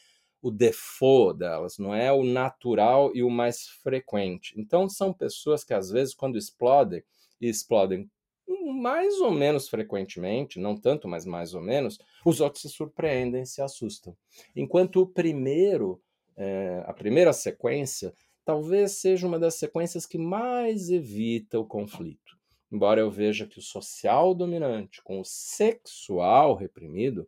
o 0.47 0.51
default 0.53 1.41
delas, 1.41 1.77
não 1.77 1.93
é 1.93 2.13
o 2.13 2.23
natural 2.23 3.11
e 3.17 3.21
o 3.21 3.29
mais 3.29 3.67
frequente. 3.83 4.55
Então 4.57 4.89
são 4.89 5.13
pessoas 5.13 5.65
que 5.65 5.75
às 5.75 5.91
vezes 5.91 6.15
quando 6.15 6.39
explodem, 6.39 7.03
e 7.41 7.49
explodem 7.49 8.09
mais 8.81 9.21
ou 9.21 9.33
menos 9.33 9.69
frequentemente, 9.69 10.61
não 10.61 10.77
tanto, 10.77 11.09
mas 11.09 11.27
mais 11.27 11.53
ou 11.53 11.61
menos, 11.61 11.99
os 12.25 12.41
outros 12.41 12.63
se 12.63 12.69
surpreendem, 12.69 13.45
se 13.45 13.61
assustam. 13.61 14.17
Enquanto 14.55 15.01
o 15.01 15.07
primeiro, 15.07 16.01
é, 16.37 16.85
a 16.87 16.93
primeira 16.93 17.33
sequência, 17.33 18.15
talvez 18.45 18.93
seja 18.93 19.27
uma 19.27 19.41
das 19.41 19.57
sequências 19.57 20.07
que 20.07 20.17
mais 20.17 20.91
evita 20.91 21.59
o 21.59 21.67
conflito. 21.67 22.37
Embora 22.71 23.01
eu 23.01 23.11
veja 23.11 23.49
que 23.49 23.59
o 23.59 23.63
social 23.63 24.33
dominante 24.33 25.03
com 25.03 25.19
o 25.19 25.25
sexual 25.25 26.55
reprimido, 26.55 27.27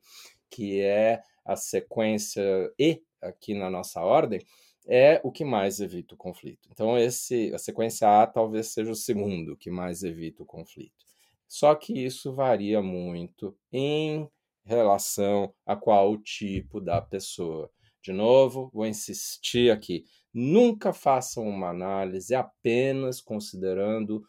que 0.49 0.81
é 0.81 1.21
a 1.45 1.57
sequência 1.57 2.73
E 2.79 3.03
aqui 3.21 3.55
na 3.55 3.71
nossa 3.71 4.01
ordem, 4.01 4.41
é 4.87 5.21
o 5.23 5.31
que 5.31 5.45
mais 5.45 5.81
evita 5.81 6.15
o 6.15 6.19
conflito. 6.19 6.69
Então, 6.73 6.97
esse, 6.97 7.53
a 7.55 7.59
sequência 7.59 8.23
A 8.23 8.27
talvez 8.27 8.69
seja 8.69 8.91
o 8.91 8.97
segundo 8.97 9.57
que 9.57 9.71
mais 9.71 10.03
evita 10.03 10.43
o 10.43 10.47
conflito. 10.47 11.07
Só 11.47 11.75
que 11.75 11.93
isso 12.05 12.35
varia 12.35 12.83
muito 12.83 13.57
em 13.73 14.29
relação 14.65 15.53
a 15.67 15.77
qual 15.77 16.17
tipo 16.19 16.81
da 16.81 17.01
pessoa. 17.01 17.71
De 18.03 18.13
novo, 18.13 18.71
vou 18.73 18.87
insistir 18.87 19.71
aqui: 19.71 20.05
nunca 20.33 20.93
façam 20.93 21.47
uma 21.47 21.71
análise 21.71 22.35
apenas 22.35 23.21
considerando 23.21 24.23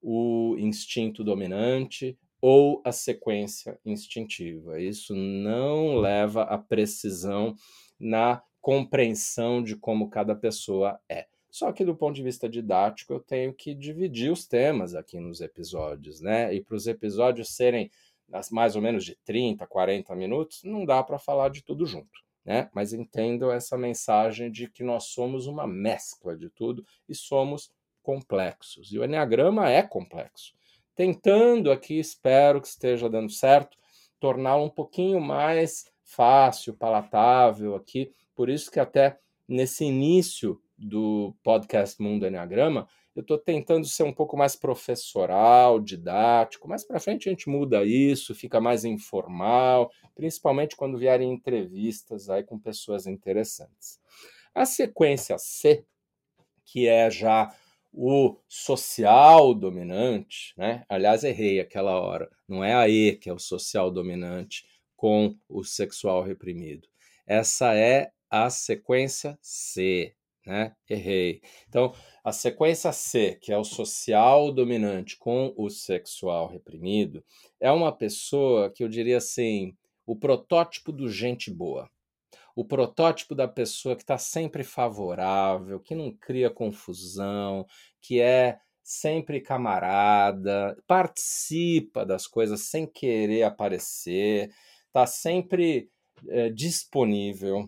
o 0.00 0.56
instinto 0.58 1.22
dominante 1.22 2.18
ou 2.40 2.80
a 2.84 2.92
sequência 2.92 3.78
instintiva. 3.84 4.80
Isso 4.80 5.14
não 5.14 5.96
leva 5.96 6.42
à 6.42 6.56
precisão 6.56 7.54
na 7.98 8.42
compreensão 8.60 9.62
de 9.62 9.76
como 9.76 10.08
cada 10.08 10.34
pessoa 10.34 10.98
é. 11.08 11.26
Só 11.50 11.72
que 11.72 11.84
do 11.84 11.96
ponto 11.96 12.14
de 12.14 12.22
vista 12.22 12.48
didático, 12.48 13.12
eu 13.12 13.20
tenho 13.20 13.52
que 13.52 13.74
dividir 13.74 14.30
os 14.30 14.46
temas 14.46 14.94
aqui 14.94 15.18
nos 15.18 15.40
episódios, 15.40 16.20
né? 16.20 16.54
E 16.54 16.62
para 16.62 16.76
os 16.76 16.86
episódios 16.86 17.54
serem 17.54 17.90
mais 18.52 18.76
ou 18.76 18.82
menos 18.82 19.04
de 19.04 19.16
30, 19.24 19.66
40 19.66 20.14
minutos, 20.14 20.62
não 20.62 20.84
dá 20.84 21.02
para 21.02 21.18
falar 21.18 21.50
de 21.50 21.62
tudo 21.64 21.84
junto, 21.84 22.20
né? 22.44 22.70
Mas 22.72 22.92
entendo 22.92 23.50
essa 23.50 23.76
mensagem 23.76 24.50
de 24.50 24.68
que 24.68 24.84
nós 24.84 25.06
somos 25.06 25.48
uma 25.48 25.66
mescla 25.66 26.36
de 26.36 26.48
tudo 26.48 26.86
e 27.08 27.14
somos 27.14 27.72
complexos. 28.02 28.92
E 28.92 28.98
o 28.98 29.04
Enneagrama 29.04 29.68
é 29.68 29.82
complexo. 29.82 30.54
Tentando 30.94 31.70
aqui, 31.70 31.98
espero 31.98 32.60
que 32.60 32.68
esteja 32.68 33.08
dando 33.08 33.30
certo, 33.30 33.76
torná-lo 34.18 34.64
um 34.64 34.70
pouquinho 34.70 35.20
mais 35.20 35.86
fácil, 36.02 36.74
palatável 36.74 37.74
aqui. 37.74 38.12
Por 38.34 38.48
isso 38.48 38.70
que 38.70 38.80
até 38.80 39.18
nesse 39.48 39.84
início 39.84 40.60
do 40.76 41.34
podcast 41.42 42.00
Mundo 42.00 42.26
Enneagrama, 42.26 42.88
eu 43.14 43.22
estou 43.22 43.36
tentando 43.36 43.86
ser 43.86 44.04
um 44.04 44.12
pouco 44.12 44.36
mais 44.36 44.56
professoral, 44.56 45.80
didático. 45.80 46.68
Mais 46.68 46.84
para 46.84 47.00
frente 47.00 47.28
a 47.28 47.32
gente 47.32 47.48
muda 47.48 47.84
isso, 47.84 48.34
fica 48.34 48.60
mais 48.60 48.84
informal, 48.84 49.90
principalmente 50.14 50.76
quando 50.76 50.98
vierem 50.98 51.32
entrevistas 51.32 52.30
aí 52.30 52.42
com 52.42 52.58
pessoas 52.58 53.06
interessantes. 53.06 53.98
A 54.54 54.64
sequência 54.64 55.36
C, 55.38 55.84
que 56.64 56.86
é 56.86 57.10
já 57.10 57.52
o 57.92 58.36
social 58.48 59.54
dominante, 59.54 60.54
né? 60.56 60.84
Aliás, 60.88 61.24
errei 61.24 61.60
aquela 61.60 62.00
hora. 62.00 62.30
Não 62.48 62.62
é 62.62 62.74
a 62.74 62.88
E 62.88 63.16
que 63.16 63.28
é 63.28 63.32
o 63.32 63.38
social 63.38 63.90
dominante 63.90 64.64
com 64.96 65.36
o 65.48 65.64
sexual 65.64 66.22
reprimido. 66.22 66.88
Essa 67.26 67.74
é 67.74 68.12
a 68.28 68.48
sequência 68.50 69.38
C, 69.42 70.14
né? 70.46 70.74
Errei. 70.88 71.40
Então, 71.68 71.92
a 72.22 72.32
sequência 72.32 72.92
C, 72.92 73.38
que 73.40 73.52
é 73.52 73.58
o 73.58 73.64
social 73.64 74.52
dominante 74.52 75.16
com 75.16 75.52
o 75.56 75.68
sexual 75.68 76.48
reprimido, 76.48 77.24
é 77.58 77.70
uma 77.70 77.92
pessoa 77.92 78.70
que 78.70 78.84
eu 78.84 78.88
diria 78.88 79.18
assim, 79.18 79.76
o 80.06 80.16
protótipo 80.16 80.92
do 80.92 81.08
gente 81.08 81.50
boa. 81.50 81.90
O 82.60 82.64
protótipo 82.66 83.34
da 83.34 83.48
pessoa 83.48 83.96
que 83.96 84.02
está 84.02 84.18
sempre 84.18 84.62
favorável, 84.62 85.80
que 85.80 85.94
não 85.94 86.12
cria 86.12 86.50
confusão, 86.50 87.66
que 88.02 88.20
é 88.20 88.58
sempre 88.82 89.40
camarada, 89.40 90.76
participa 90.86 92.04
das 92.04 92.26
coisas 92.26 92.60
sem 92.64 92.86
querer 92.86 93.44
aparecer, 93.44 94.50
está 94.88 95.06
sempre 95.06 95.88
é, 96.28 96.50
disponível 96.50 97.66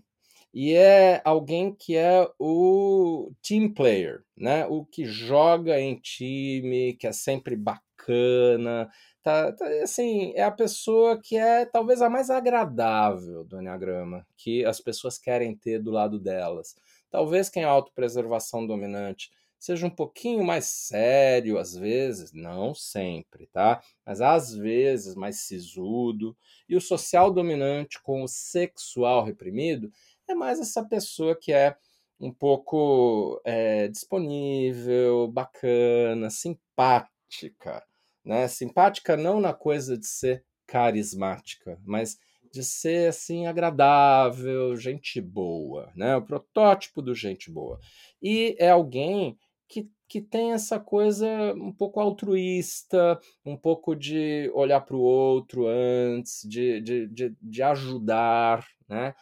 e 0.52 0.74
é 0.74 1.22
alguém 1.24 1.74
que 1.74 1.96
é 1.96 2.28
o 2.38 3.33
team 3.42 3.72
player, 3.72 4.22
né? 4.37 4.66
O 4.66 4.85
que 4.85 5.07
joga 5.07 5.81
em 5.81 5.98
time, 5.98 6.92
que 6.96 7.07
é 7.07 7.12
sempre 7.12 7.57
bacana, 7.57 8.90
tá, 9.22 9.52
tá 9.52 9.66
assim, 9.82 10.32
é 10.35 10.42
a 10.42 10.50
pessoa 10.50 11.20
que 11.20 11.37
é 11.37 11.64
talvez 11.64 12.02
a 12.02 12.11
mais 12.11 12.30
agradável 12.30 13.44
do 13.44 13.61
Enneagrama, 13.61 14.26
que 14.37 14.64
as 14.64 14.80
pessoas 14.80 15.18
querem 15.18 15.54
ter 15.54 15.78
do 15.78 15.90
lado 15.90 16.18
delas. 16.18 16.76
Talvez 17.11 17.48
quem 17.48 17.62
é 17.62 17.66
autopreservação 17.66 18.66
dominante 18.66 19.30
seja 19.58 19.87
um 19.87 19.90
pouquinho 19.90 20.42
mais 20.42 20.64
sério 20.66 21.56
às 21.56 21.76
vezes, 21.76 22.32
não 22.32 22.74
sempre, 22.74 23.46
tá? 23.46 23.80
Mas 24.04 24.20
às 24.20 24.52
vezes 24.54 25.14
mais 25.14 25.40
sisudo. 25.40 26.37
E 26.68 26.74
o 26.74 26.80
social 26.80 27.30
dominante 27.32 28.02
com 28.02 28.24
o 28.24 28.28
sexual 28.28 29.24
reprimido 29.24 29.92
é 30.28 30.35
mais 30.35 30.58
essa 30.58 30.85
pessoa 30.85 31.37
que 31.37 31.52
é 31.52 31.76
um 32.18 32.32
pouco 32.32 33.40
é, 33.44 33.88
disponível, 33.88 35.28
bacana, 35.28 36.30
simpática, 36.30 37.85
né? 38.24 38.48
Simpática 38.48 39.16
não 39.16 39.40
na 39.40 39.52
coisa 39.52 39.96
de 39.96 40.06
ser 40.06 40.44
carismática, 40.66 41.78
mas 41.85 42.16
de 42.52 42.62
ser 42.62 43.08
assim 43.08 43.46
agradável, 43.46 44.76
gente 44.76 45.20
boa, 45.20 45.90
né? 45.96 46.16
O 46.16 46.22
protótipo 46.22 47.00
do 47.00 47.14
gente 47.14 47.50
boa. 47.50 47.78
E 48.20 48.54
é 48.58 48.70
alguém 48.70 49.38
que, 49.68 49.88
que 50.06 50.20
tem 50.20 50.52
essa 50.52 50.78
coisa 50.78 51.26
um 51.54 51.72
pouco 51.72 51.98
altruísta, 51.98 53.18
um 53.44 53.56
pouco 53.56 53.94
de 53.96 54.50
olhar 54.54 54.82
para 54.82 54.96
o 54.96 55.00
outro 55.00 55.66
antes, 55.66 56.42
de, 56.46 56.80
de, 56.82 57.08
de, 57.08 57.37
de 57.40 57.62
ajudar, 57.62 58.66
né? 58.87 59.14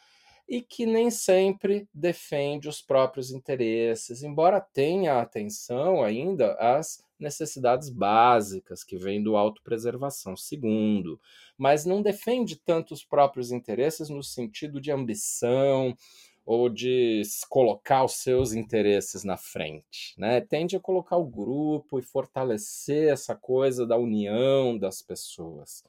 E 0.50 0.60
que 0.60 0.84
nem 0.84 1.12
sempre 1.12 1.88
defende 1.94 2.68
os 2.68 2.82
próprios 2.82 3.30
interesses, 3.30 4.24
embora 4.24 4.60
tenha 4.60 5.20
atenção 5.20 6.02
ainda 6.02 6.54
às 6.54 7.04
necessidades 7.20 7.88
básicas 7.88 8.82
que 8.82 8.96
vêm 8.96 9.22
do 9.22 9.36
autopreservação, 9.36 10.36
segundo, 10.36 11.20
mas 11.56 11.86
não 11.86 12.02
defende 12.02 12.56
tanto 12.56 12.92
os 12.92 13.04
próprios 13.04 13.52
interesses 13.52 14.08
no 14.08 14.24
sentido 14.24 14.80
de 14.80 14.90
ambição 14.90 15.96
ou 16.44 16.68
de 16.68 17.22
colocar 17.48 18.02
os 18.02 18.14
seus 18.14 18.52
interesses 18.52 19.22
na 19.22 19.36
frente, 19.36 20.18
né? 20.18 20.40
Tende 20.40 20.74
a 20.74 20.80
colocar 20.80 21.16
o 21.16 21.26
grupo 21.26 21.96
e 21.96 22.02
fortalecer 22.02 23.12
essa 23.12 23.36
coisa 23.36 23.86
da 23.86 23.96
união 23.96 24.76
das 24.76 25.00
pessoas. 25.00 25.84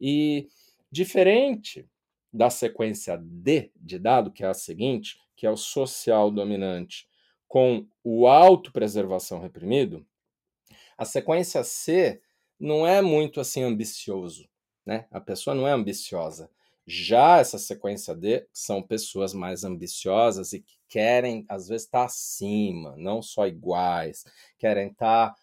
E 0.00 0.48
diferente 0.90 1.84
da 2.36 2.50
sequência 2.50 3.16
D 3.16 3.70
de 3.74 3.98
dado, 3.98 4.30
que 4.30 4.44
é 4.44 4.48
a 4.48 4.54
seguinte, 4.54 5.18
que 5.34 5.46
é 5.46 5.50
o 5.50 5.56
social 5.56 6.30
dominante 6.30 7.08
com 7.48 7.86
o 8.02 8.26
autopreservação 8.26 9.40
reprimido, 9.40 10.06
a 10.98 11.04
sequência 11.04 11.62
C 11.62 12.20
não 12.58 12.86
é 12.86 13.00
muito 13.00 13.40
assim 13.40 13.62
ambicioso, 13.62 14.48
né? 14.84 15.06
A 15.10 15.20
pessoa 15.20 15.54
não 15.54 15.66
é 15.66 15.72
ambiciosa. 15.72 16.50
Já 16.86 17.38
essa 17.38 17.58
sequência 17.58 18.14
D 18.14 18.46
são 18.52 18.82
pessoas 18.82 19.34
mais 19.34 19.64
ambiciosas 19.64 20.52
e 20.52 20.60
que 20.60 20.78
querem, 20.88 21.44
às 21.48 21.68
vezes, 21.68 21.86
estar 21.86 22.00
tá 22.00 22.04
acima, 22.04 22.94
não 22.96 23.20
só 23.20 23.46
iguais, 23.46 24.24
querem 24.56 24.88
estar 24.88 25.30
tá 25.30 25.36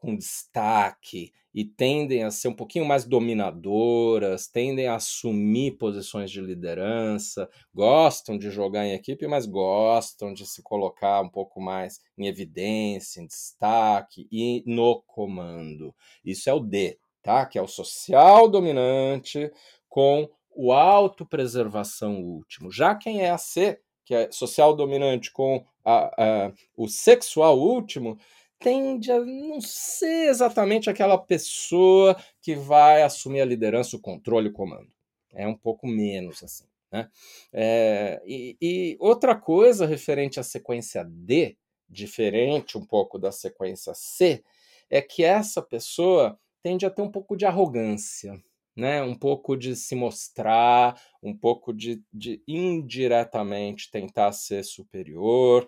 com 0.00 0.16
destaque 0.16 1.32
e 1.54 1.64
tendem 1.64 2.24
a 2.24 2.30
ser 2.30 2.48
um 2.48 2.54
pouquinho 2.54 2.84
mais 2.84 3.04
dominadoras, 3.04 4.46
tendem 4.46 4.86
a 4.86 4.94
assumir 4.94 5.72
posições 5.72 6.30
de 6.30 6.40
liderança, 6.40 7.48
gostam 7.74 8.38
de 8.38 8.50
jogar 8.50 8.86
em 8.86 8.92
equipe, 8.92 9.26
mas 9.26 9.46
gostam 9.46 10.32
de 10.32 10.46
se 10.46 10.62
colocar 10.62 11.20
um 11.20 11.28
pouco 11.28 11.60
mais 11.60 12.00
em 12.16 12.26
evidência, 12.26 13.20
em 13.20 13.26
destaque 13.26 14.26
e 14.30 14.62
no 14.66 15.02
comando. 15.02 15.94
Isso 16.24 16.48
é 16.48 16.54
o 16.54 16.60
D, 16.60 16.98
tá? 17.22 17.44
Que 17.44 17.58
é 17.58 17.62
o 17.62 17.68
social 17.68 18.48
dominante 18.48 19.50
com 19.88 20.28
o 20.50 20.72
autopreservação 20.72 22.22
último. 22.22 22.70
Já 22.70 22.94
quem 22.94 23.22
é 23.22 23.30
a 23.30 23.38
C, 23.38 23.80
que 24.04 24.14
é 24.14 24.30
social 24.30 24.74
dominante 24.74 25.32
com 25.32 25.64
a, 25.84 26.46
a, 26.46 26.52
o 26.76 26.88
sexual 26.88 27.58
último, 27.58 28.18
tende 28.60 29.10
a 29.10 29.18
não 29.18 29.60
ser 29.60 30.28
exatamente 30.28 30.90
aquela 30.90 31.16
pessoa 31.18 32.14
que 32.42 32.54
vai 32.54 33.02
assumir 33.02 33.40
a 33.40 33.46
liderança, 33.46 33.96
o 33.96 34.00
controle, 34.00 34.50
o 34.50 34.52
comando. 34.52 34.88
É 35.32 35.46
um 35.46 35.56
pouco 35.56 35.86
menos 35.86 36.42
assim. 36.42 36.64
Né? 36.92 37.08
É, 37.52 38.20
e, 38.26 38.56
e, 38.60 38.96
outra 39.00 39.34
coisa 39.34 39.86
referente 39.86 40.38
à 40.38 40.42
sequência 40.42 41.04
D, 41.04 41.56
diferente 41.88 42.76
um 42.76 42.84
pouco 42.84 43.18
da 43.18 43.32
sequência 43.32 43.94
C, 43.94 44.44
é 44.90 45.00
que 45.00 45.24
essa 45.24 45.62
pessoa 45.62 46.38
tende 46.62 46.84
a 46.84 46.90
ter 46.90 47.00
um 47.00 47.10
pouco 47.10 47.36
de 47.36 47.46
arrogância, 47.46 48.42
né? 48.76 49.02
um 49.02 49.14
pouco 49.14 49.56
de 49.56 49.74
se 49.74 49.94
mostrar, 49.94 51.00
um 51.22 51.34
pouco 51.36 51.72
de, 51.72 52.02
de 52.12 52.42
indiretamente 52.46 53.90
tentar 53.90 54.32
ser 54.32 54.64
superior. 54.64 55.66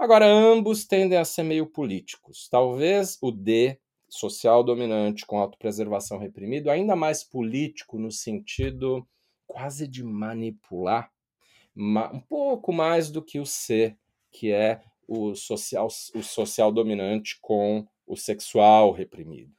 Agora, 0.00 0.26
ambos 0.26 0.86
tendem 0.86 1.18
a 1.18 1.26
ser 1.26 1.42
meio 1.42 1.66
políticos. 1.66 2.48
Talvez 2.48 3.18
o 3.20 3.30
D, 3.30 3.78
social 4.08 4.64
dominante 4.64 5.26
com 5.26 5.38
autopreservação 5.38 6.16
reprimido, 6.16 6.70
ainda 6.70 6.96
mais 6.96 7.22
político 7.22 7.98
no 7.98 8.10
sentido 8.10 9.06
quase 9.46 9.86
de 9.86 10.02
manipular, 10.02 11.12
um 11.76 12.18
pouco 12.18 12.72
mais 12.72 13.10
do 13.10 13.22
que 13.22 13.38
o 13.38 13.44
C, 13.44 13.94
que 14.32 14.50
é 14.50 14.80
o 15.06 15.34
social, 15.34 15.88
o 16.14 16.22
social 16.22 16.72
dominante 16.72 17.38
com 17.38 17.86
o 18.06 18.16
sexual 18.16 18.92
reprimido. 18.92 19.52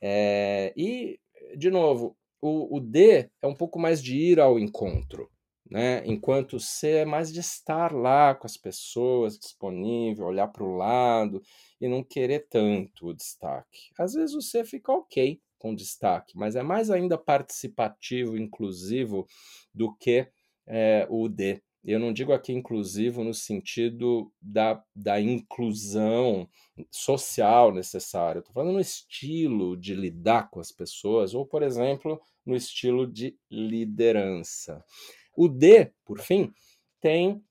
É, 0.00 0.72
e, 0.74 1.20
de 1.54 1.70
novo, 1.70 2.16
o, 2.40 2.78
o 2.78 2.80
D 2.80 3.28
é 3.42 3.46
um 3.46 3.54
pouco 3.54 3.78
mais 3.78 4.02
de 4.02 4.16
ir 4.16 4.40
ao 4.40 4.58
encontro 4.58 5.30
né? 5.72 6.02
Enquanto 6.04 6.60
C 6.60 6.98
é 6.98 7.04
mais 7.06 7.32
de 7.32 7.40
estar 7.40 7.94
lá 7.94 8.34
com 8.34 8.46
as 8.46 8.58
pessoas, 8.58 9.38
disponível, 9.38 10.26
olhar 10.26 10.48
para 10.48 10.62
o 10.62 10.76
lado 10.76 11.42
e 11.80 11.88
não 11.88 12.04
querer 12.04 12.46
tanto 12.50 13.06
o 13.06 13.14
destaque. 13.14 13.90
Às 13.98 14.12
vezes 14.12 14.34
o 14.34 14.42
C 14.42 14.66
fica 14.66 14.92
ok 14.92 15.40
com 15.58 15.74
destaque, 15.74 16.36
mas 16.36 16.56
é 16.56 16.62
mais 16.62 16.90
ainda 16.90 17.16
participativo, 17.16 18.36
inclusivo, 18.36 19.26
do 19.74 19.96
que 19.96 20.28
é, 20.66 21.06
o 21.08 21.26
D. 21.26 21.62
Eu 21.82 21.98
não 21.98 22.12
digo 22.12 22.32
aqui 22.32 22.52
inclusivo 22.52 23.24
no 23.24 23.32
sentido 23.32 24.30
da, 24.40 24.80
da 24.94 25.20
inclusão 25.20 26.46
social 26.90 27.72
necessária. 27.72 28.40
Estou 28.40 28.52
falando 28.52 28.74
no 28.74 28.80
estilo 28.80 29.76
de 29.76 29.94
lidar 29.94 30.50
com 30.50 30.60
as 30.60 30.70
pessoas, 30.70 31.34
ou, 31.34 31.46
por 31.46 31.62
exemplo, 31.62 32.20
no 32.44 32.54
estilo 32.54 33.10
de 33.10 33.36
liderança. 33.50 34.84
O 35.34 35.48
D, 35.48 35.92
por 36.04 36.20
fim, 36.20 36.52
tem 37.00 37.42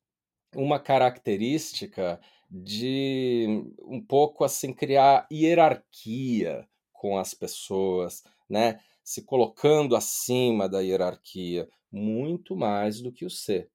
uma 0.56 0.80
característica 0.80 2.20
de 2.50 3.48
um 3.84 4.02
pouco 4.02 4.44
assim 4.44 4.74
criar 4.74 5.28
hierarquia 5.32 6.68
com 6.92 7.18
as 7.18 7.34
pessoas, 7.34 8.24
né? 8.50 8.80
Se 9.04 9.24
colocando 9.24 9.96
acima 9.96 10.68
da 10.68 10.82
hierarquia, 10.82 11.68
muito 11.92 12.56
mais 12.56 13.02
do 13.02 13.12
que 13.12 13.26
o 13.26 13.30
C, 13.30 13.70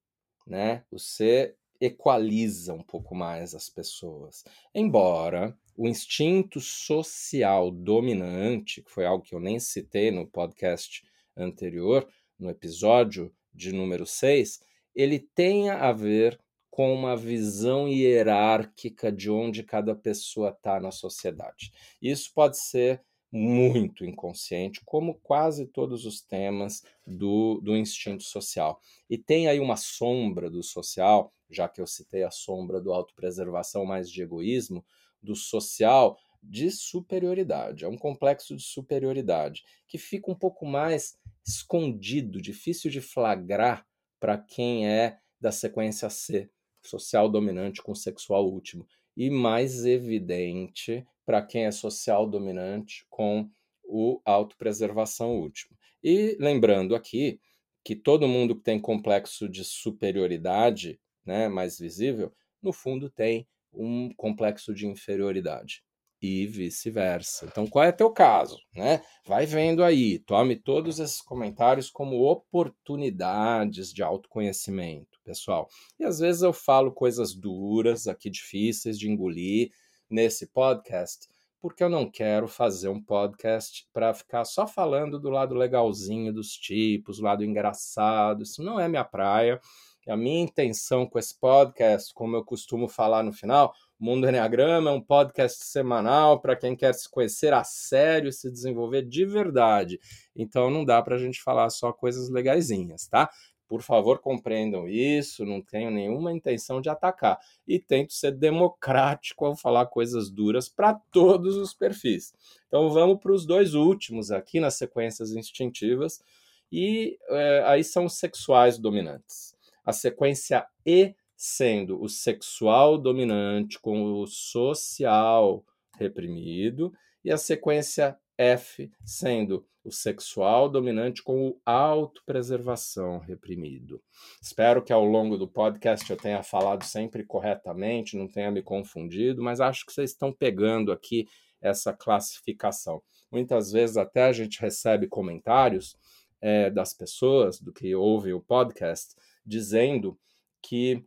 né? 0.45 0.83
O 0.91 0.99
C 0.99 1.55
equaliza 1.79 2.73
um 2.73 2.81
pouco 2.81 3.15
mais 3.15 3.53
as 3.53 3.69
pessoas. 3.69 4.43
Embora 4.73 5.57
o 5.75 5.87
instinto 5.87 6.59
social 6.59 7.69
dominante, 7.69 8.81
que 8.81 8.91
foi 8.91 9.05
algo 9.05 9.23
que 9.23 9.35
eu 9.35 9.39
nem 9.39 9.59
citei 9.59 10.09
no 10.09 10.25
podcast 10.25 11.03
anterior, 11.35 12.07
no 12.39 12.49
episódio 12.49 13.31
de 13.57 13.73
número 13.73 14.05
6, 14.05 14.61
ele 14.95 15.19
tenha 15.19 15.75
a 15.75 15.91
ver 15.91 16.39
com 16.69 16.93
uma 16.93 17.17
visão 17.17 17.89
hierárquica 17.89 19.11
de 19.11 19.29
onde 19.29 19.63
cada 19.63 19.95
pessoa 19.95 20.49
está 20.49 20.79
na 20.79 20.91
sociedade. 20.91 21.71
Isso 22.01 22.31
pode 22.33 22.57
ser 22.59 23.01
muito 23.31 24.05
inconsciente, 24.05 24.81
como 24.85 25.15
quase 25.15 25.65
todos 25.65 26.05
os 26.05 26.21
temas 26.21 26.83
do, 27.05 27.59
do 27.61 27.75
instinto 27.75 28.23
social. 28.23 28.79
E 29.09 29.17
tem 29.17 29.47
aí 29.47 29.59
uma 29.59 29.75
sombra 29.75 30.49
do 30.49 30.63
social 30.63 31.33
já 31.49 31.67
que 31.67 31.81
eu 31.81 31.87
citei 31.87 32.23
a 32.23 32.31
sombra 32.31 32.81
do 32.81 32.93
autopreservação 32.93 33.85
mais 33.85 34.09
de 34.09 34.21
egoísmo, 34.21 34.85
do 35.21 35.35
social 35.35 36.17
de 36.43 36.69
superioridade. 36.69 37.85
É 37.85 37.87
um 37.87 37.97
complexo 37.97 38.55
de 38.55 38.63
superioridade 38.63 39.63
que 39.87 39.97
fica 39.97 40.31
um 40.31 40.35
pouco 40.35 40.65
mais 40.65 41.17
escondido, 41.47 42.41
difícil 42.41 42.91
de 42.91 42.99
flagrar 42.99 43.87
para 44.19 44.37
quem 44.37 44.87
é 44.87 45.17
da 45.39 45.51
sequência 45.51 46.09
C, 46.09 46.49
social 46.83 47.29
dominante 47.29 47.81
com 47.81 47.95
sexual 47.95 48.45
último, 48.45 48.85
e 49.15 49.29
mais 49.29 49.85
evidente 49.85 51.05
para 51.25 51.41
quem 51.41 51.65
é 51.65 51.71
social 51.71 52.27
dominante 52.27 53.05
com 53.09 53.49
o 53.83 54.21
autopreservação 54.25 55.37
último. 55.37 55.77
E 56.03 56.35
lembrando 56.39 56.95
aqui 56.95 57.39
que 57.83 57.95
todo 57.95 58.27
mundo 58.27 58.55
que 58.55 58.63
tem 58.63 58.79
complexo 58.79 59.47
de 59.47 59.63
superioridade, 59.63 60.99
né, 61.25 61.47
mais 61.47 61.79
visível, 61.79 62.33
no 62.61 62.73
fundo 62.73 63.09
tem 63.09 63.47
um 63.71 64.13
complexo 64.15 64.73
de 64.73 64.87
inferioridade 64.87 65.86
e 66.21 66.47
vice-versa. 66.47 67.45
Então, 67.45 67.67
qual 67.67 67.85
é 67.85 67.91
teu 67.91 68.09
caso, 68.11 68.57
né? 68.75 69.01
Vai 69.25 69.45
vendo 69.45 69.83
aí, 69.83 70.19
tome 70.19 70.55
todos 70.55 70.99
esses 70.99 71.21
comentários 71.21 71.89
como 71.89 72.23
oportunidades 72.23 73.93
de 73.93 74.01
autoconhecimento, 74.01 75.19
pessoal. 75.23 75.67
E 75.99 76.03
às 76.03 76.19
vezes 76.19 76.41
eu 76.41 76.53
falo 76.53 76.91
coisas 76.91 77.35
duras, 77.35 78.07
aqui 78.07 78.29
difíceis 78.29 78.97
de 78.97 79.09
engolir 79.09 79.69
nesse 80.09 80.47
podcast, 80.47 81.27
porque 81.61 81.83
eu 81.83 81.89
não 81.89 82.09
quero 82.09 82.47
fazer 82.47 82.87
um 82.89 83.03
podcast 83.03 83.87
para 83.93 84.13
ficar 84.13 84.45
só 84.45 84.65
falando 84.65 85.19
do 85.19 85.29
lado 85.29 85.53
legalzinho 85.53 86.33
dos 86.33 86.51
tipos, 86.53 87.17
do 87.17 87.23
lado 87.23 87.43
engraçado. 87.43 88.43
Isso 88.43 88.63
não 88.63 88.79
é 88.79 88.87
minha 88.87 89.03
praia. 89.03 89.59
A 90.07 90.15
minha 90.15 90.41
intenção 90.41 91.05
com 91.05 91.19
esse 91.19 91.37
podcast, 91.37 92.13
como 92.13 92.37
eu 92.37 92.45
costumo 92.45 92.87
falar 92.87 93.23
no 93.23 93.33
final, 93.33 93.73
Mundo 93.99 94.29
Enneagrama 94.29 94.91
é 94.91 94.93
um 94.93 95.01
podcast 95.01 95.65
semanal 95.65 96.39
para 96.39 96.55
quem 96.55 96.75
quer 96.75 96.93
se 96.93 97.09
conhecer 97.09 97.51
a 97.51 97.63
sério 97.63 98.29
e 98.29 98.33
se 98.33 98.51
desenvolver 98.51 99.01
de 99.01 99.25
verdade. 99.25 99.99
Então 100.35 100.69
não 100.69 100.85
dá 100.85 101.01
para 101.01 101.15
a 101.15 101.19
gente 101.19 101.41
falar 101.41 101.67
só 101.71 101.91
coisas 101.91 102.29
legaisinhas, 102.29 103.07
tá? 103.07 103.27
Por 103.67 103.81
favor, 103.81 104.19
compreendam 104.19 104.87
isso, 104.87 105.43
não 105.43 105.61
tenho 105.61 105.89
nenhuma 105.89 106.31
intenção 106.31 106.79
de 106.79 106.89
atacar. 106.89 107.39
E 107.67 107.79
tento 107.79 108.13
ser 108.13 108.31
democrático 108.31 109.45
ao 109.45 109.57
falar 109.57 109.87
coisas 109.87 110.29
duras 110.29 110.69
para 110.69 110.93
todos 111.11 111.57
os 111.57 111.73
perfis. 111.73 112.35
Então 112.67 112.91
vamos 112.91 113.19
para 113.19 113.33
os 113.33 113.47
dois 113.47 113.73
últimos 113.73 114.29
aqui 114.29 114.59
nas 114.59 114.75
sequências 114.75 115.31
instintivas. 115.31 116.23
E 116.71 117.17
é, 117.29 117.63
aí 117.65 117.83
são 117.83 118.07
sexuais 118.07 118.77
dominantes. 118.77 119.55
A 119.83 119.91
sequência 119.91 120.67
E 120.85 121.15
sendo 121.37 122.01
o 122.01 122.09
sexual 122.09 122.97
dominante 122.97 123.79
com 123.79 124.19
o 124.19 124.25
social 124.25 125.63
reprimido, 125.97 126.91
e 127.23 127.31
a 127.31 127.37
sequência 127.37 128.17
F 128.37 128.91
sendo 129.05 129.65
o 129.83 129.91
sexual 129.91 130.69
dominante 130.69 131.23
com 131.23 131.47
o 131.47 131.61
autopreservação 131.65 133.19
reprimido. 133.19 134.01
Espero 134.41 134.83
que 134.83 134.91
ao 134.91 135.05
longo 135.05 135.37
do 135.37 135.47
podcast 135.47 136.09
eu 136.09 136.17
tenha 136.17 136.43
falado 136.43 136.83
sempre 136.83 137.23
corretamente, 137.23 138.17
não 138.17 138.27
tenha 138.27 138.51
me 138.51 138.61
confundido, 138.61 139.41
mas 139.41 139.61
acho 139.61 139.85
que 139.85 139.93
vocês 139.93 140.11
estão 140.11 140.33
pegando 140.33 140.91
aqui 140.91 141.27
essa 141.61 141.93
classificação. 141.93 143.01
Muitas 143.31 143.71
vezes 143.71 143.97
até 143.97 144.25
a 144.25 144.33
gente 144.33 144.59
recebe 144.59 145.07
comentários 145.07 145.95
é, 146.41 146.69
das 146.69 146.93
pessoas 146.93 147.59
do 147.59 147.71
que 147.71 147.95
ouvem 147.95 148.33
o 148.33 148.41
podcast 148.41 149.15
dizendo 149.45 150.19
que 150.61 151.03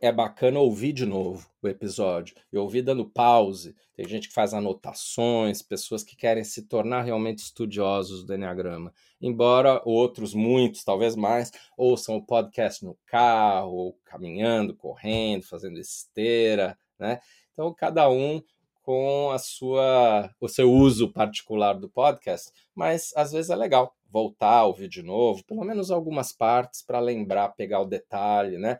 é 0.00 0.12
bacana 0.12 0.60
ouvir 0.60 0.92
de 0.92 1.04
novo 1.04 1.48
o 1.62 1.68
episódio 1.68 2.36
e 2.52 2.58
ouvir 2.58 2.82
dando 2.82 3.08
pause. 3.08 3.74
Tem 3.94 4.06
gente 4.06 4.28
que 4.28 4.34
faz 4.34 4.54
anotações, 4.54 5.62
pessoas 5.62 6.04
que 6.04 6.16
querem 6.16 6.44
se 6.44 6.62
tornar 6.62 7.02
realmente 7.02 7.38
estudiosos 7.38 8.24
do 8.24 8.34
Enneagrama. 8.34 8.92
Embora 9.20 9.82
outros, 9.84 10.34
muitos, 10.34 10.84
talvez 10.84 11.16
mais, 11.16 11.50
ouçam 11.76 12.16
o 12.16 12.24
podcast 12.24 12.84
no 12.84 12.96
carro, 13.06 13.72
ou 13.72 13.98
caminhando, 14.04 14.76
correndo, 14.76 15.42
fazendo 15.42 15.78
esteira, 15.78 16.78
né? 16.98 17.20
Então, 17.52 17.74
cada 17.74 18.08
um 18.08 18.42
com 18.82 19.30
a 19.30 19.38
sua, 19.38 20.30
o 20.40 20.48
seu 20.48 20.72
uso 20.72 21.12
particular 21.12 21.74
do 21.74 21.90
podcast, 21.90 22.50
mas 22.74 23.12
às 23.14 23.32
vezes 23.32 23.50
é 23.50 23.56
legal 23.56 23.94
voltar 24.10 24.64
ouvir 24.64 24.88
de 24.88 25.02
novo, 25.02 25.44
pelo 25.44 25.62
menos 25.64 25.90
algumas 25.90 26.32
partes 26.32 26.82
para 26.82 26.98
lembrar, 26.98 27.50
pegar 27.50 27.80
o 27.80 27.86
detalhe, 27.86 28.56
né? 28.56 28.78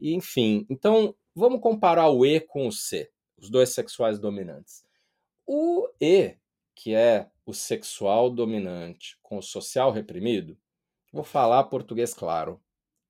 Enfim, 0.00 0.66
então 0.68 1.14
vamos 1.34 1.60
comparar 1.60 2.10
o 2.10 2.24
E 2.24 2.40
com 2.40 2.66
o 2.66 2.72
C, 2.72 3.10
os 3.36 3.50
dois 3.50 3.70
sexuais 3.70 4.18
dominantes. 4.18 4.84
O 5.46 5.88
E, 6.00 6.36
que 6.74 6.94
é 6.94 7.28
o 7.46 7.52
sexual 7.52 8.30
dominante 8.30 9.18
com 9.22 9.38
o 9.38 9.42
social 9.42 9.90
reprimido, 9.90 10.56
vou 11.12 11.24
falar 11.24 11.64
português 11.64 12.14
claro, 12.14 12.60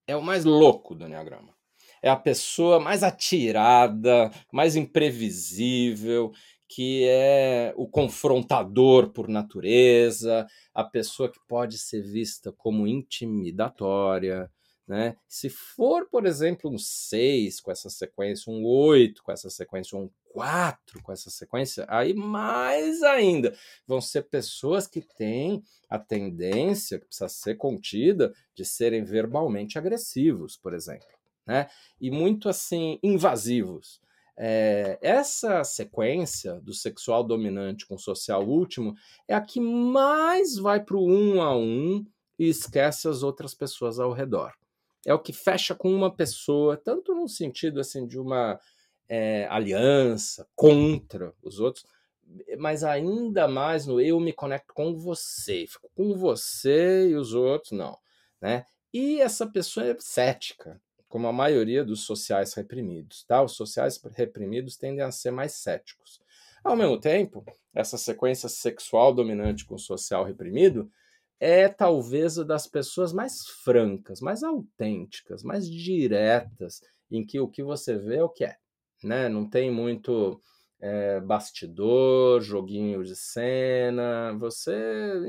é 0.07 0.16
o 0.16 0.23
mais 0.23 0.44
louco 0.44 0.94
do 0.94 1.07
Enneagrama. 1.07 1.55
É 2.03 2.11
a 2.11 2.16
pessoa 2.16 2.79
mais 2.79 3.03
atirada, 3.03 4.31
mais 4.53 4.77
imprevisível, 4.77 6.33
que 6.68 7.05
é 7.09 7.73
o 7.77 7.88
confrontador 7.88 9.11
por 9.11 9.29
natureza, 9.29 10.47
a 10.75 10.85
pessoa 10.85 11.31
que 11.31 11.38
pode 11.49 11.79
ser 11.79 12.03
vista 12.03 12.53
como 12.53 12.87
intimidatória, 12.87 14.51
né? 14.87 15.16
Se 15.27 15.49
for, 15.49 16.07
por 16.11 16.27
exemplo, 16.27 16.70
um 16.70 16.79
6 16.79 17.61
com 17.61 17.70
essa 17.70 17.88
sequência, 17.88 18.53
um 18.53 18.64
8 18.66 19.23
com 19.23 19.33
essa 19.33 19.49
sequência, 19.49 19.97
um 19.97 20.11
4 20.31 21.03
com 21.03 21.11
essa 21.11 21.31
sequência, 21.31 21.87
aí 21.88 22.12
mais 22.12 23.03
ainda 23.03 23.57
vão 23.87 24.01
ser 24.01 24.23
pessoas 24.23 24.87
que 24.87 25.01
têm 25.01 25.62
a 25.88 25.99
tendência, 25.99 26.99
que 26.99 27.07
precisa 27.07 27.29
ser 27.29 27.55
contida, 27.57 28.35
de 28.55 28.64
serem 28.64 29.03
verbalmente 29.05 29.79
agressivos, 29.79 30.57
por 30.57 30.75
exemplo, 30.75 31.07
né? 31.47 31.68
E 31.99 32.11
muito 32.11 32.49
assim, 32.49 32.99
invasivos. 33.03 34.03
É, 34.37 34.99
essa 35.01 35.62
sequência 35.64 36.61
do 36.61 36.75
sexual 36.75 37.23
dominante 37.23 37.87
com 37.87 37.97
social 37.97 38.44
último 38.44 38.94
é 39.29 39.35
a 39.35 39.40
que 39.40 39.61
mais 39.61 40.57
vai 40.57 40.83
para 40.85 40.97
o 40.97 41.09
um 41.09 41.40
a 41.40 41.57
um 41.57 42.05
e 42.37 42.49
esquece 42.49 43.09
as 43.09 43.23
outras 43.23 43.55
pessoas 43.55 44.01
ao 44.01 44.12
redor 44.12 44.53
é 45.06 45.12
o 45.12 45.18
que 45.18 45.32
fecha 45.32 45.74
com 45.74 45.92
uma 45.92 46.14
pessoa, 46.14 46.76
tanto 46.76 47.14
no 47.14 47.28
sentido 47.28 47.80
assim 47.80 48.06
de 48.06 48.18
uma 48.18 48.58
é, 49.08 49.46
aliança 49.50 50.46
contra 50.54 51.34
os 51.42 51.60
outros, 51.60 51.84
mas 52.58 52.82
ainda 52.82 53.46
mais 53.46 53.86
no 53.86 54.00
eu 54.00 54.18
me 54.18 54.32
conecto 54.32 54.72
com 54.72 54.94
você, 54.96 55.66
fico 55.66 55.90
com 55.94 56.14
você 56.14 57.08
e 57.10 57.16
os 57.16 57.34
outros 57.34 57.72
não, 57.72 57.98
né? 58.40 58.64
E 58.92 59.20
essa 59.20 59.46
pessoa 59.46 59.86
é 59.86 59.96
cética, 59.98 60.80
como 61.08 61.26
a 61.26 61.32
maioria 61.32 61.84
dos 61.84 62.04
sociais 62.04 62.54
reprimidos, 62.54 63.24
tá? 63.24 63.42
Os 63.42 63.52
sociais 63.52 64.00
reprimidos 64.14 64.76
tendem 64.76 65.04
a 65.04 65.10
ser 65.10 65.30
mais 65.30 65.54
céticos. 65.54 66.20
Ao 66.62 66.74
mesmo 66.74 66.98
tempo, 66.98 67.44
essa 67.74 67.98
sequência 67.98 68.48
sexual 68.48 69.12
dominante 69.12 69.66
com 69.66 69.76
social 69.76 70.24
reprimido 70.24 70.90
é 71.40 71.68
talvez 71.68 72.37
das 72.37 72.66
pessoas 72.66 73.12
mais 73.12 73.47
francas, 73.64 74.20
mais 74.20 74.42
autênticas, 74.42 75.42
mais 75.42 75.68
diretas, 75.68 76.81
em 77.11 77.25
que 77.25 77.40
o 77.40 77.49
que 77.49 77.62
você 77.62 77.97
vê 77.97 78.16
é 78.16 78.25
o 78.25 78.29
que 78.29 78.44
é. 78.44 78.57
Né? 79.03 79.29
Não 79.29 79.49
tem 79.49 79.70
muito 79.70 80.40
é, 80.81 81.20
bastidor, 81.20 82.40
joguinho 82.40 83.05
de 83.05 83.16
cena. 83.16 84.33
Você, 84.38 84.75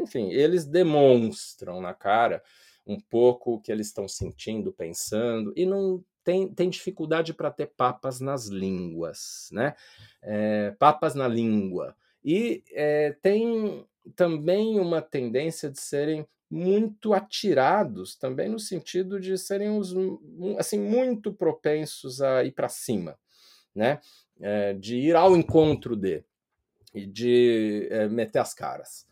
enfim, 0.01 0.29
eles 0.31 0.65
demonstram 0.65 1.81
na 1.81 1.93
cara 1.93 2.41
um 2.85 2.99
pouco 2.99 3.53
o 3.53 3.59
que 3.59 3.71
eles 3.71 3.87
estão 3.87 4.07
sentindo, 4.07 4.71
pensando, 4.71 5.51
e 5.55 5.65
não 5.65 6.03
tem, 6.23 6.47
tem 6.47 6.69
dificuldade 6.69 7.33
para 7.33 7.51
ter 7.51 7.67
papas 7.67 8.19
nas 8.19 8.47
línguas, 8.47 9.49
né? 9.51 9.75
É, 10.21 10.71
papas 10.77 11.15
na 11.15 11.27
língua. 11.27 11.95
E 12.23 12.63
é, 12.71 13.15
tem 13.21 13.85
também 14.15 14.79
uma 14.79 15.01
tendência 15.01 15.69
de 15.69 15.79
serem 15.79 16.27
muito 16.49 17.13
atirados, 17.13 18.15
também 18.15 18.47
no 18.47 18.59
sentido 18.59 19.19
de 19.19 19.37
serem 19.37 19.77
os, 19.77 19.93
assim 20.57 20.79
muito 20.79 21.33
propensos 21.33 22.21
a 22.21 22.43
ir 22.43 22.51
para 22.51 22.69
cima, 22.69 23.17
né? 23.73 23.99
É, 24.39 24.73
de 24.73 24.97
ir 24.97 25.15
ao 25.15 25.35
encontro 25.35 25.95
de 25.95 26.23
e 26.93 27.05
de 27.05 27.87
é, 27.91 28.07
meter 28.07 28.39
as 28.39 28.53
caras. 28.53 29.05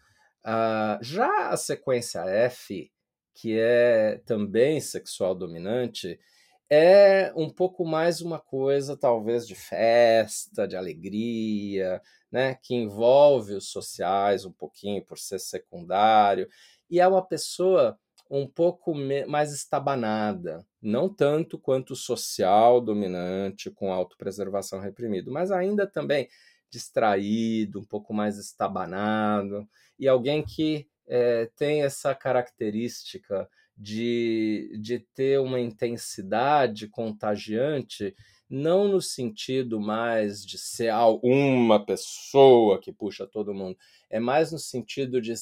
Ah, 0.43 0.99
já 1.01 1.49
a 1.49 1.57
sequência 1.57 2.21
F, 2.21 2.91
que 3.33 3.57
é 3.57 4.21
também 4.25 4.79
sexual 4.79 5.33
dominante, 5.35 6.19
é 6.69 7.31
um 7.35 7.49
pouco 7.49 7.85
mais 7.85 8.21
uma 8.21 8.39
coisa, 8.39 8.97
talvez, 8.97 9.47
de 9.47 9.55
festa, 9.55 10.67
de 10.67 10.75
alegria, 10.75 12.01
né, 12.31 12.55
que 12.61 12.73
envolve 12.75 13.53
os 13.53 13.69
sociais 13.69 14.45
um 14.45 14.51
pouquinho 14.51 15.03
por 15.05 15.19
ser 15.19 15.39
secundário, 15.39 16.47
e 16.89 16.99
é 16.99 17.07
uma 17.07 17.25
pessoa 17.25 17.97
um 18.29 18.47
pouco 18.47 18.95
mais 19.27 19.53
estabanada, 19.53 20.65
não 20.81 21.07
tanto 21.07 21.59
quanto 21.59 21.95
social 21.95 22.81
dominante 22.81 23.69
com 23.69 23.93
autopreservação 23.93 24.79
reprimido, 24.79 25.31
mas 25.31 25.51
ainda 25.51 25.85
também 25.85 26.27
distraído, 26.71 27.79
um 27.79 27.85
pouco 27.85 28.13
mais 28.13 28.39
estabanado, 28.39 29.69
e 29.99 30.07
alguém 30.07 30.43
que 30.43 30.87
é, 31.07 31.47
tem 31.55 31.83
essa 31.83 32.15
característica 32.15 33.47
de, 33.77 34.77
de 34.79 34.99
ter 34.99 35.39
uma 35.39 35.59
intensidade 35.59 36.87
contagiante, 36.87 38.15
não 38.49 38.87
no 38.87 39.01
sentido 39.01 39.79
mais 39.79 40.45
de 40.45 40.57
ser 40.57 40.93
uma 41.23 41.83
pessoa 41.83 42.79
que 42.79 42.93
puxa 42.93 43.25
todo 43.25 43.53
mundo, 43.53 43.77
é 44.09 44.19
mais 44.19 44.51
no 44.51 44.59
sentido 44.59 45.19
de 45.19 45.33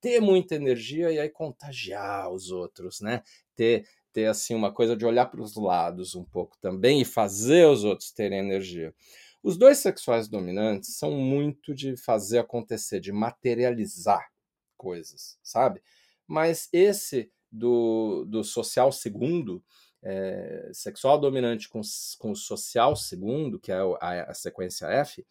ter 0.00 0.20
muita 0.20 0.54
energia 0.54 1.10
e 1.10 1.18
aí 1.18 1.28
contagiar 1.28 2.32
os 2.32 2.50
outros, 2.50 3.00
né? 3.00 3.22
Ter, 3.56 3.88
ter 4.12 4.26
assim 4.26 4.54
uma 4.54 4.72
coisa 4.72 4.96
de 4.96 5.04
olhar 5.04 5.26
para 5.26 5.42
os 5.42 5.56
lados 5.56 6.14
um 6.14 6.24
pouco 6.24 6.56
também 6.60 7.00
e 7.00 7.04
fazer 7.04 7.66
os 7.66 7.82
outros 7.82 8.12
terem 8.12 8.38
energia. 8.38 8.94
Os 9.42 9.56
dois 9.56 9.78
sexuais 9.78 10.28
dominantes 10.28 10.96
são 10.96 11.12
muito 11.12 11.74
de 11.74 11.96
fazer 11.96 12.38
acontecer, 12.38 13.00
de 13.00 13.10
materializar 13.10 14.30
coisas, 14.76 15.38
sabe? 15.42 15.82
Mas 16.26 16.68
esse 16.72 17.30
do, 17.50 18.24
do 18.28 18.44
social 18.44 18.92
segundo, 18.92 19.62
é, 20.02 20.70
sexual 20.72 21.18
dominante 21.18 21.68
com, 21.68 21.80
com 22.18 22.34
social 22.34 22.96
segundo, 22.96 23.58
que 23.58 23.72
é 23.72 23.78
a, 24.00 24.30
a 24.30 24.34
sequência 24.34 24.86
F, 24.86 25.24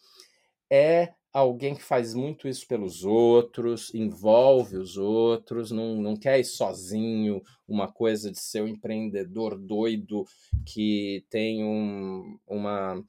é 0.70 1.14
alguém 1.32 1.76
que 1.76 1.84
faz 1.84 2.14
muito 2.14 2.48
isso 2.48 2.68
pelos 2.68 3.04
outros, 3.04 3.94
envolve 3.94 4.78
os 4.78 4.98
outros, 4.98 5.72
não, 5.72 5.96
não 5.96 6.16
quer 6.16 6.40
ir 6.40 6.44
sozinho, 6.46 7.42
uma 7.68 7.92
coisa 7.92 8.32
de 8.32 8.40
ser 8.40 8.62
um 8.62 8.68
empreendedor 8.68 9.58
doido 9.58 10.26
que 10.66 11.26
tem 11.30 11.64
um, 11.64 12.40
uma, 12.48 13.04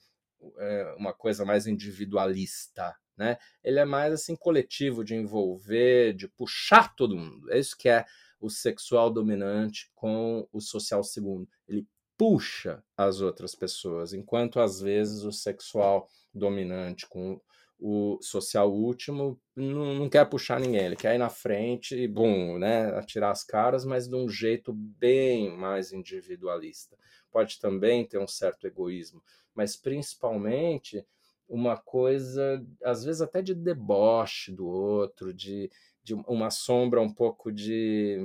é, 0.59 0.95
uma 0.99 1.13
coisa 1.13 1.45
mais 1.45 1.67
individualista. 1.67 2.95
Né? 3.17 3.37
Ele 3.63 3.79
é 3.79 3.85
mais 3.85 4.15
assim 4.15 4.35
coletivo, 4.35 5.05
de 5.05 5.15
envolver, 5.15 6.15
de 6.15 6.27
puxar 6.29 6.95
todo 6.95 7.17
mundo. 7.17 7.51
É 7.53 7.59
isso 7.59 7.77
que 7.77 7.89
é 7.89 8.05
o 8.41 8.49
sexual 8.49 9.11
dominante 9.11 9.91
com 9.95 10.49
o 10.53 10.61
social 10.61 11.05
segundo. 11.05 11.49
Ele 11.69 11.87
puxa 12.17 12.83
as 12.97 13.21
outras 13.21 13.55
pessoas, 13.55 14.13
enquanto 14.13 14.61
às 14.61 14.81
vezes 14.81 15.23
o 15.23 15.33
sexual 15.33 16.09
dominante 16.35 17.07
com 17.09 17.41
o 17.79 18.19
social 18.21 18.71
último 18.71 19.41
não, 19.57 19.95
não, 19.95 20.09
quer 20.09 20.29
puxar 20.29 20.61
ninguém, 20.61 20.85
ele 20.85 20.97
quer 20.97 21.15
ir 21.15 21.19
na 21.19 21.31
frente 21.31 21.97
e, 21.97 22.07
bom, 22.07 22.59
né, 22.59 22.95
atirar 22.95 23.31
as 23.31 23.43
caras, 23.43 23.87
mas 23.87 24.07
de 24.07 24.15
um 24.15 24.29
jeito 24.29 24.73
bem 24.73 25.57
mais 25.57 25.93
individualista. 25.93 26.97
Pode 27.31 27.59
também 27.59 28.07
ter 28.07 28.19
um 28.19 28.29
certo 28.29 28.67
egoísmo, 28.67 29.23
mas 29.55 29.77
principalmente 29.77 31.05
uma 31.49 31.77
coisa, 31.77 32.65
às 32.85 33.03
vezes 33.03 33.21
até 33.21 33.43
de 33.43 33.55
deboche 33.55 34.53
do 34.53 34.69
outro, 34.69 35.35
de 35.35 35.71
de 36.03 36.15
uma 36.15 36.51
sombra 36.51 37.01
um 37.01 37.13
pouco 37.13 37.53
de, 37.53 38.19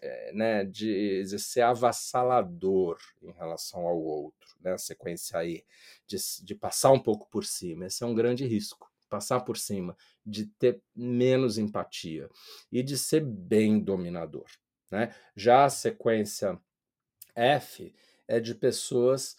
é, 0.00 0.32
né, 0.32 0.64
de, 0.64 1.26
ser 1.38 1.62
avassalador 1.62 2.98
em 3.22 3.32
relação 3.32 3.86
ao 3.86 3.98
outro, 3.98 4.48
né, 4.60 4.72
a 4.72 4.78
sequência 4.78 5.38
aí, 5.38 5.64
de, 6.06 6.16
de 6.44 6.54
passar 6.54 6.92
um 6.92 7.00
pouco 7.00 7.28
por 7.30 7.44
cima. 7.44 7.86
Esse 7.86 8.04
é 8.04 8.06
um 8.06 8.14
grande 8.14 8.46
risco, 8.46 8.90
passar 9.08 9.40
por 9.40 9.56
cima, 9.56 9.96
de 10.24 10.46
ter 10.46 10.82
menos 10.94 11.58
empatia 11.58 12.28
e 12.70 12.82
de 12.82 12.98
ser 12.98 13.24
bem 13.24 13.80
dominador. 13.80 14.46
Né? 14.90 15.14
Já 15.34 15.64
a 15.64 15.70
sequência 15.70 16.58
F 17.34 17.94
é 18.28 18.38
de 18.38 18.54
pessoas 18.54 19.36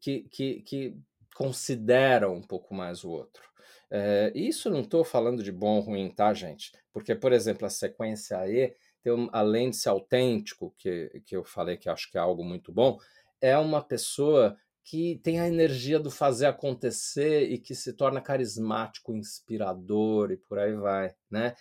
que, 0.00 0.22
que, 0.30 0.62
que 0.62 0.96
consideram 1.34 2.34
um 2.34 2.42
pouco 2.42 2.74
mais 2.74 3.04
o 3.04 3.10
outro. 3.10 3.53
É, 3.96 4.32
isso 4.34 4.68
não 4.68 4.80
estou 4.80 5.04
falando 5.04 5.40
de 5.40 5.52
bom 5.52 5.76
ou 5.76 5.80
ruim, 5.80 6.10
tá, 6.10 6.34
gente? 6.34 6.72
Porque, 6.92 7.14
por 7.14 7.32
exemplo, 7.32 7.64
a 7.64 7.70
sequência 7.70 8.36
E, 8.48 8.74
tem, 9.00 9.28
além 9.32 9.70
de 9.70 9.76
ser 9.76 9.88
autêntico, 9.90 10.74
que, 10.76 11.22
que 11.24 11.36
eu 11.36 11.44
falei 11.44 11.76
que 11.76 11.88
acho 11.88 12.10
que 12.10 12.18
é 12.18 12.20
algo 12.20 12.42
muito 12.42 12.72
bom, 12.72 12.98
é 13.40 13.56
uma 13.56 13.80
pessoa 13.80 14.56
que 14.82 15.20
tem 15.22 15.38
a 15.38 15.46
energia 15.46 16.00
do 16.00 16.10
fazer 16.10 16.46
acontecer 16.46 17.48
e 17.48 17.56
que 17.56 17.72
se 17.72 17.92
torna 17.92 18.20
carismático, 18.20 19.14
inspirador 19.14 20.32
e 20.32 20.36
por 20.38 20.58
aí 20.58 20.74
vai, 20.74 21.14
né? 21.30 21.54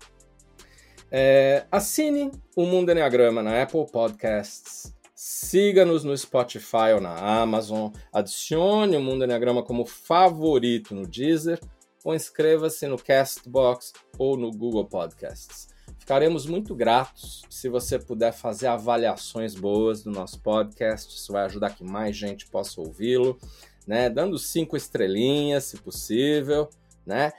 É, 1.11 1.66
assine 1.70 2.33
o 2.57 2.64
Mundo 2.64 2.90
Enneagrama 2.90 3.42
na 3.42 3.62
Apple 3.62 3.85
Podcasts. 3.92 4.91
Siga-nos 5.24 6.02
no 6.02 6.18
Spotify 6.18 6.94
ou 6.96 7.00
na 7.00 7.14
Amazon. 7.14 7.92
Adicione 8.12 8.96
o 8.96 9.00
Mundo 9.00 9.22
Enneagrama 9.22 9.62
como 9.62 9.87
favorito 9.87 10.96
no 10.96 11.06
Deezer 11.06 11.61
ou 12.02 12.12
inscreva-se 12.12 12.88
no 12.88 12.98
Castbox 12.98 13.92
ou 14.18 14.37
no 14.37 14.50
Google 14.50 14.85
Podcasts. 14.85 15.68
Ficaremos 15.97 16.44
muito 16.44 16.74
gratos 16.74 17.42
se 17.49 17.68
você 17.68 18.01
puder 18.01 18.32
fazer 18.32 18.66
avaliações 18.66 19.55
boas 19.55 20.03
do 20.03 20.11
nosso 20.11 20.40
podcast. 20.40 21.14
Isso 21.14 21.32
vai 21.32 21.44
ajudar 21.44 21.76
que 21.76 21.84
mais 21.84 22.16
gente 22.16 22.49
possa 22.49 22.80
ouvi-lo, 22.80 23.38
né? 23.86 24.11
Dando 24.11 24.36
cinco 24.40 24.76
estrelinhas, 24.76 25.62
se 25.66 25.76
possível, 25.76 26.68
né? 27.07 27.32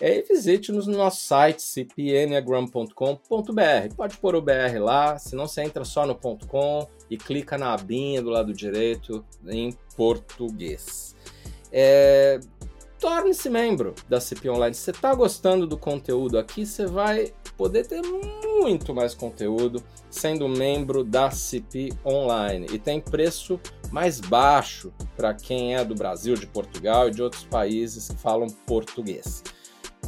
E 0.00 0.22
visite-nos 0.22 0.86
no 0.86 0.96
nosso 0.96 1.24
site 1.24 1.60
cpnagram.com.br. 1.60 3.94
Pode 3.94 4.16
pôr 4.16 4.34
o 4.34 4.40
BR 4.40 4.78
lá, 4.80 5.18
senão 5.18 5.46
você 5.46 5.62
entra 5.62 5.84
só 5.84 6.06
no 6.06 6.14
.com 6.14 6.88
e 7.10 7.18
clica 7.18 7.58
na 7.58 7.74
abinha 7.74 8.22
do 8.22 8.30
lado 8.30 8.54
direito 8.54 9.22
em 9.46 9.76
português. 9.96 11.14
É... 11.70 12.40
Torne-se 12.98 13.48
membro 13.48 13.94
da 14.08 14.20
CP 14.20 14.50
Online. 14.50 14.74
Se 14.74 14.82
você 14.82 14.90
está 14.90 15.14
gostando 15.14 15.66
do 15.66 15.76
conteúdo 15.76 16.38
aqui, 16.38 16.66
você 16.66 16.86
vai 16.86 17.32
poder 17.56 17.86
ter 17.86 18.02
muito 18.02 18.94
mais 18.94 19.14
conteúdo 19.14 19.82
sendo 20.10 20.48
membro 20.48 21.04
da 21.04 21.30
CP 21.30 21.92
Online. 22.04 22.66
E 22.72 22.78
tem 22.78 23.00
preço 23.00 23.60
mais 23.90 24.20
baixo 24.20 24.92
para 25.16 25.34
quem 25.34 25.74
é 25.74 25.84
do 25.84 25.94
Brasil, 25.94 26.34
de 26.34 26.46
Portugal 26.46 27.08
e 27.08 27.10
de 27.10 27.22
outros 27.22 27.44
países 27.44 28.08
que 28.08 28.16
falam 28.16 28.48
português. 28.66 29.42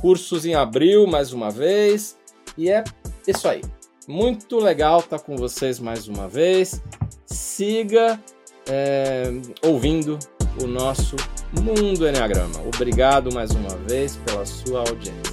Cursos 0.03 0.45
em 0.45 0.55
abril, 0.55 1.07
mais 1.07 1.33
uma 1.33 1.49
vez, 1.49 2.19
e 2.59 2.69
é 2.69 2.83
isso 3.27 3.49
aí. 3.49 3.63
Muito 4.09 4.59
legal 4.59 4.99
estar 4.99 5.19
tá 5.19 5.25
com 5.25 5.37
vocês 5.37 5.79
mais 5.79 6.09
uma 6.09 6.29
vez. 6.29 6.83
Siga 7.25 8.21
é, 8.69 9.33
ouvindo 9.65 10.19
o 10.61 10.67
nosso 10.67 11.15
Mundo 11.53 12.07
Enneagrama. 12.07 12.61
Obrigado 12.67 13.33
mais 13.33 13.53
uma 13.53 13.77
vez 13.89 14.17
pela 14.27 14.45
sua 14.45 14.81
audiência. 14.81 15.32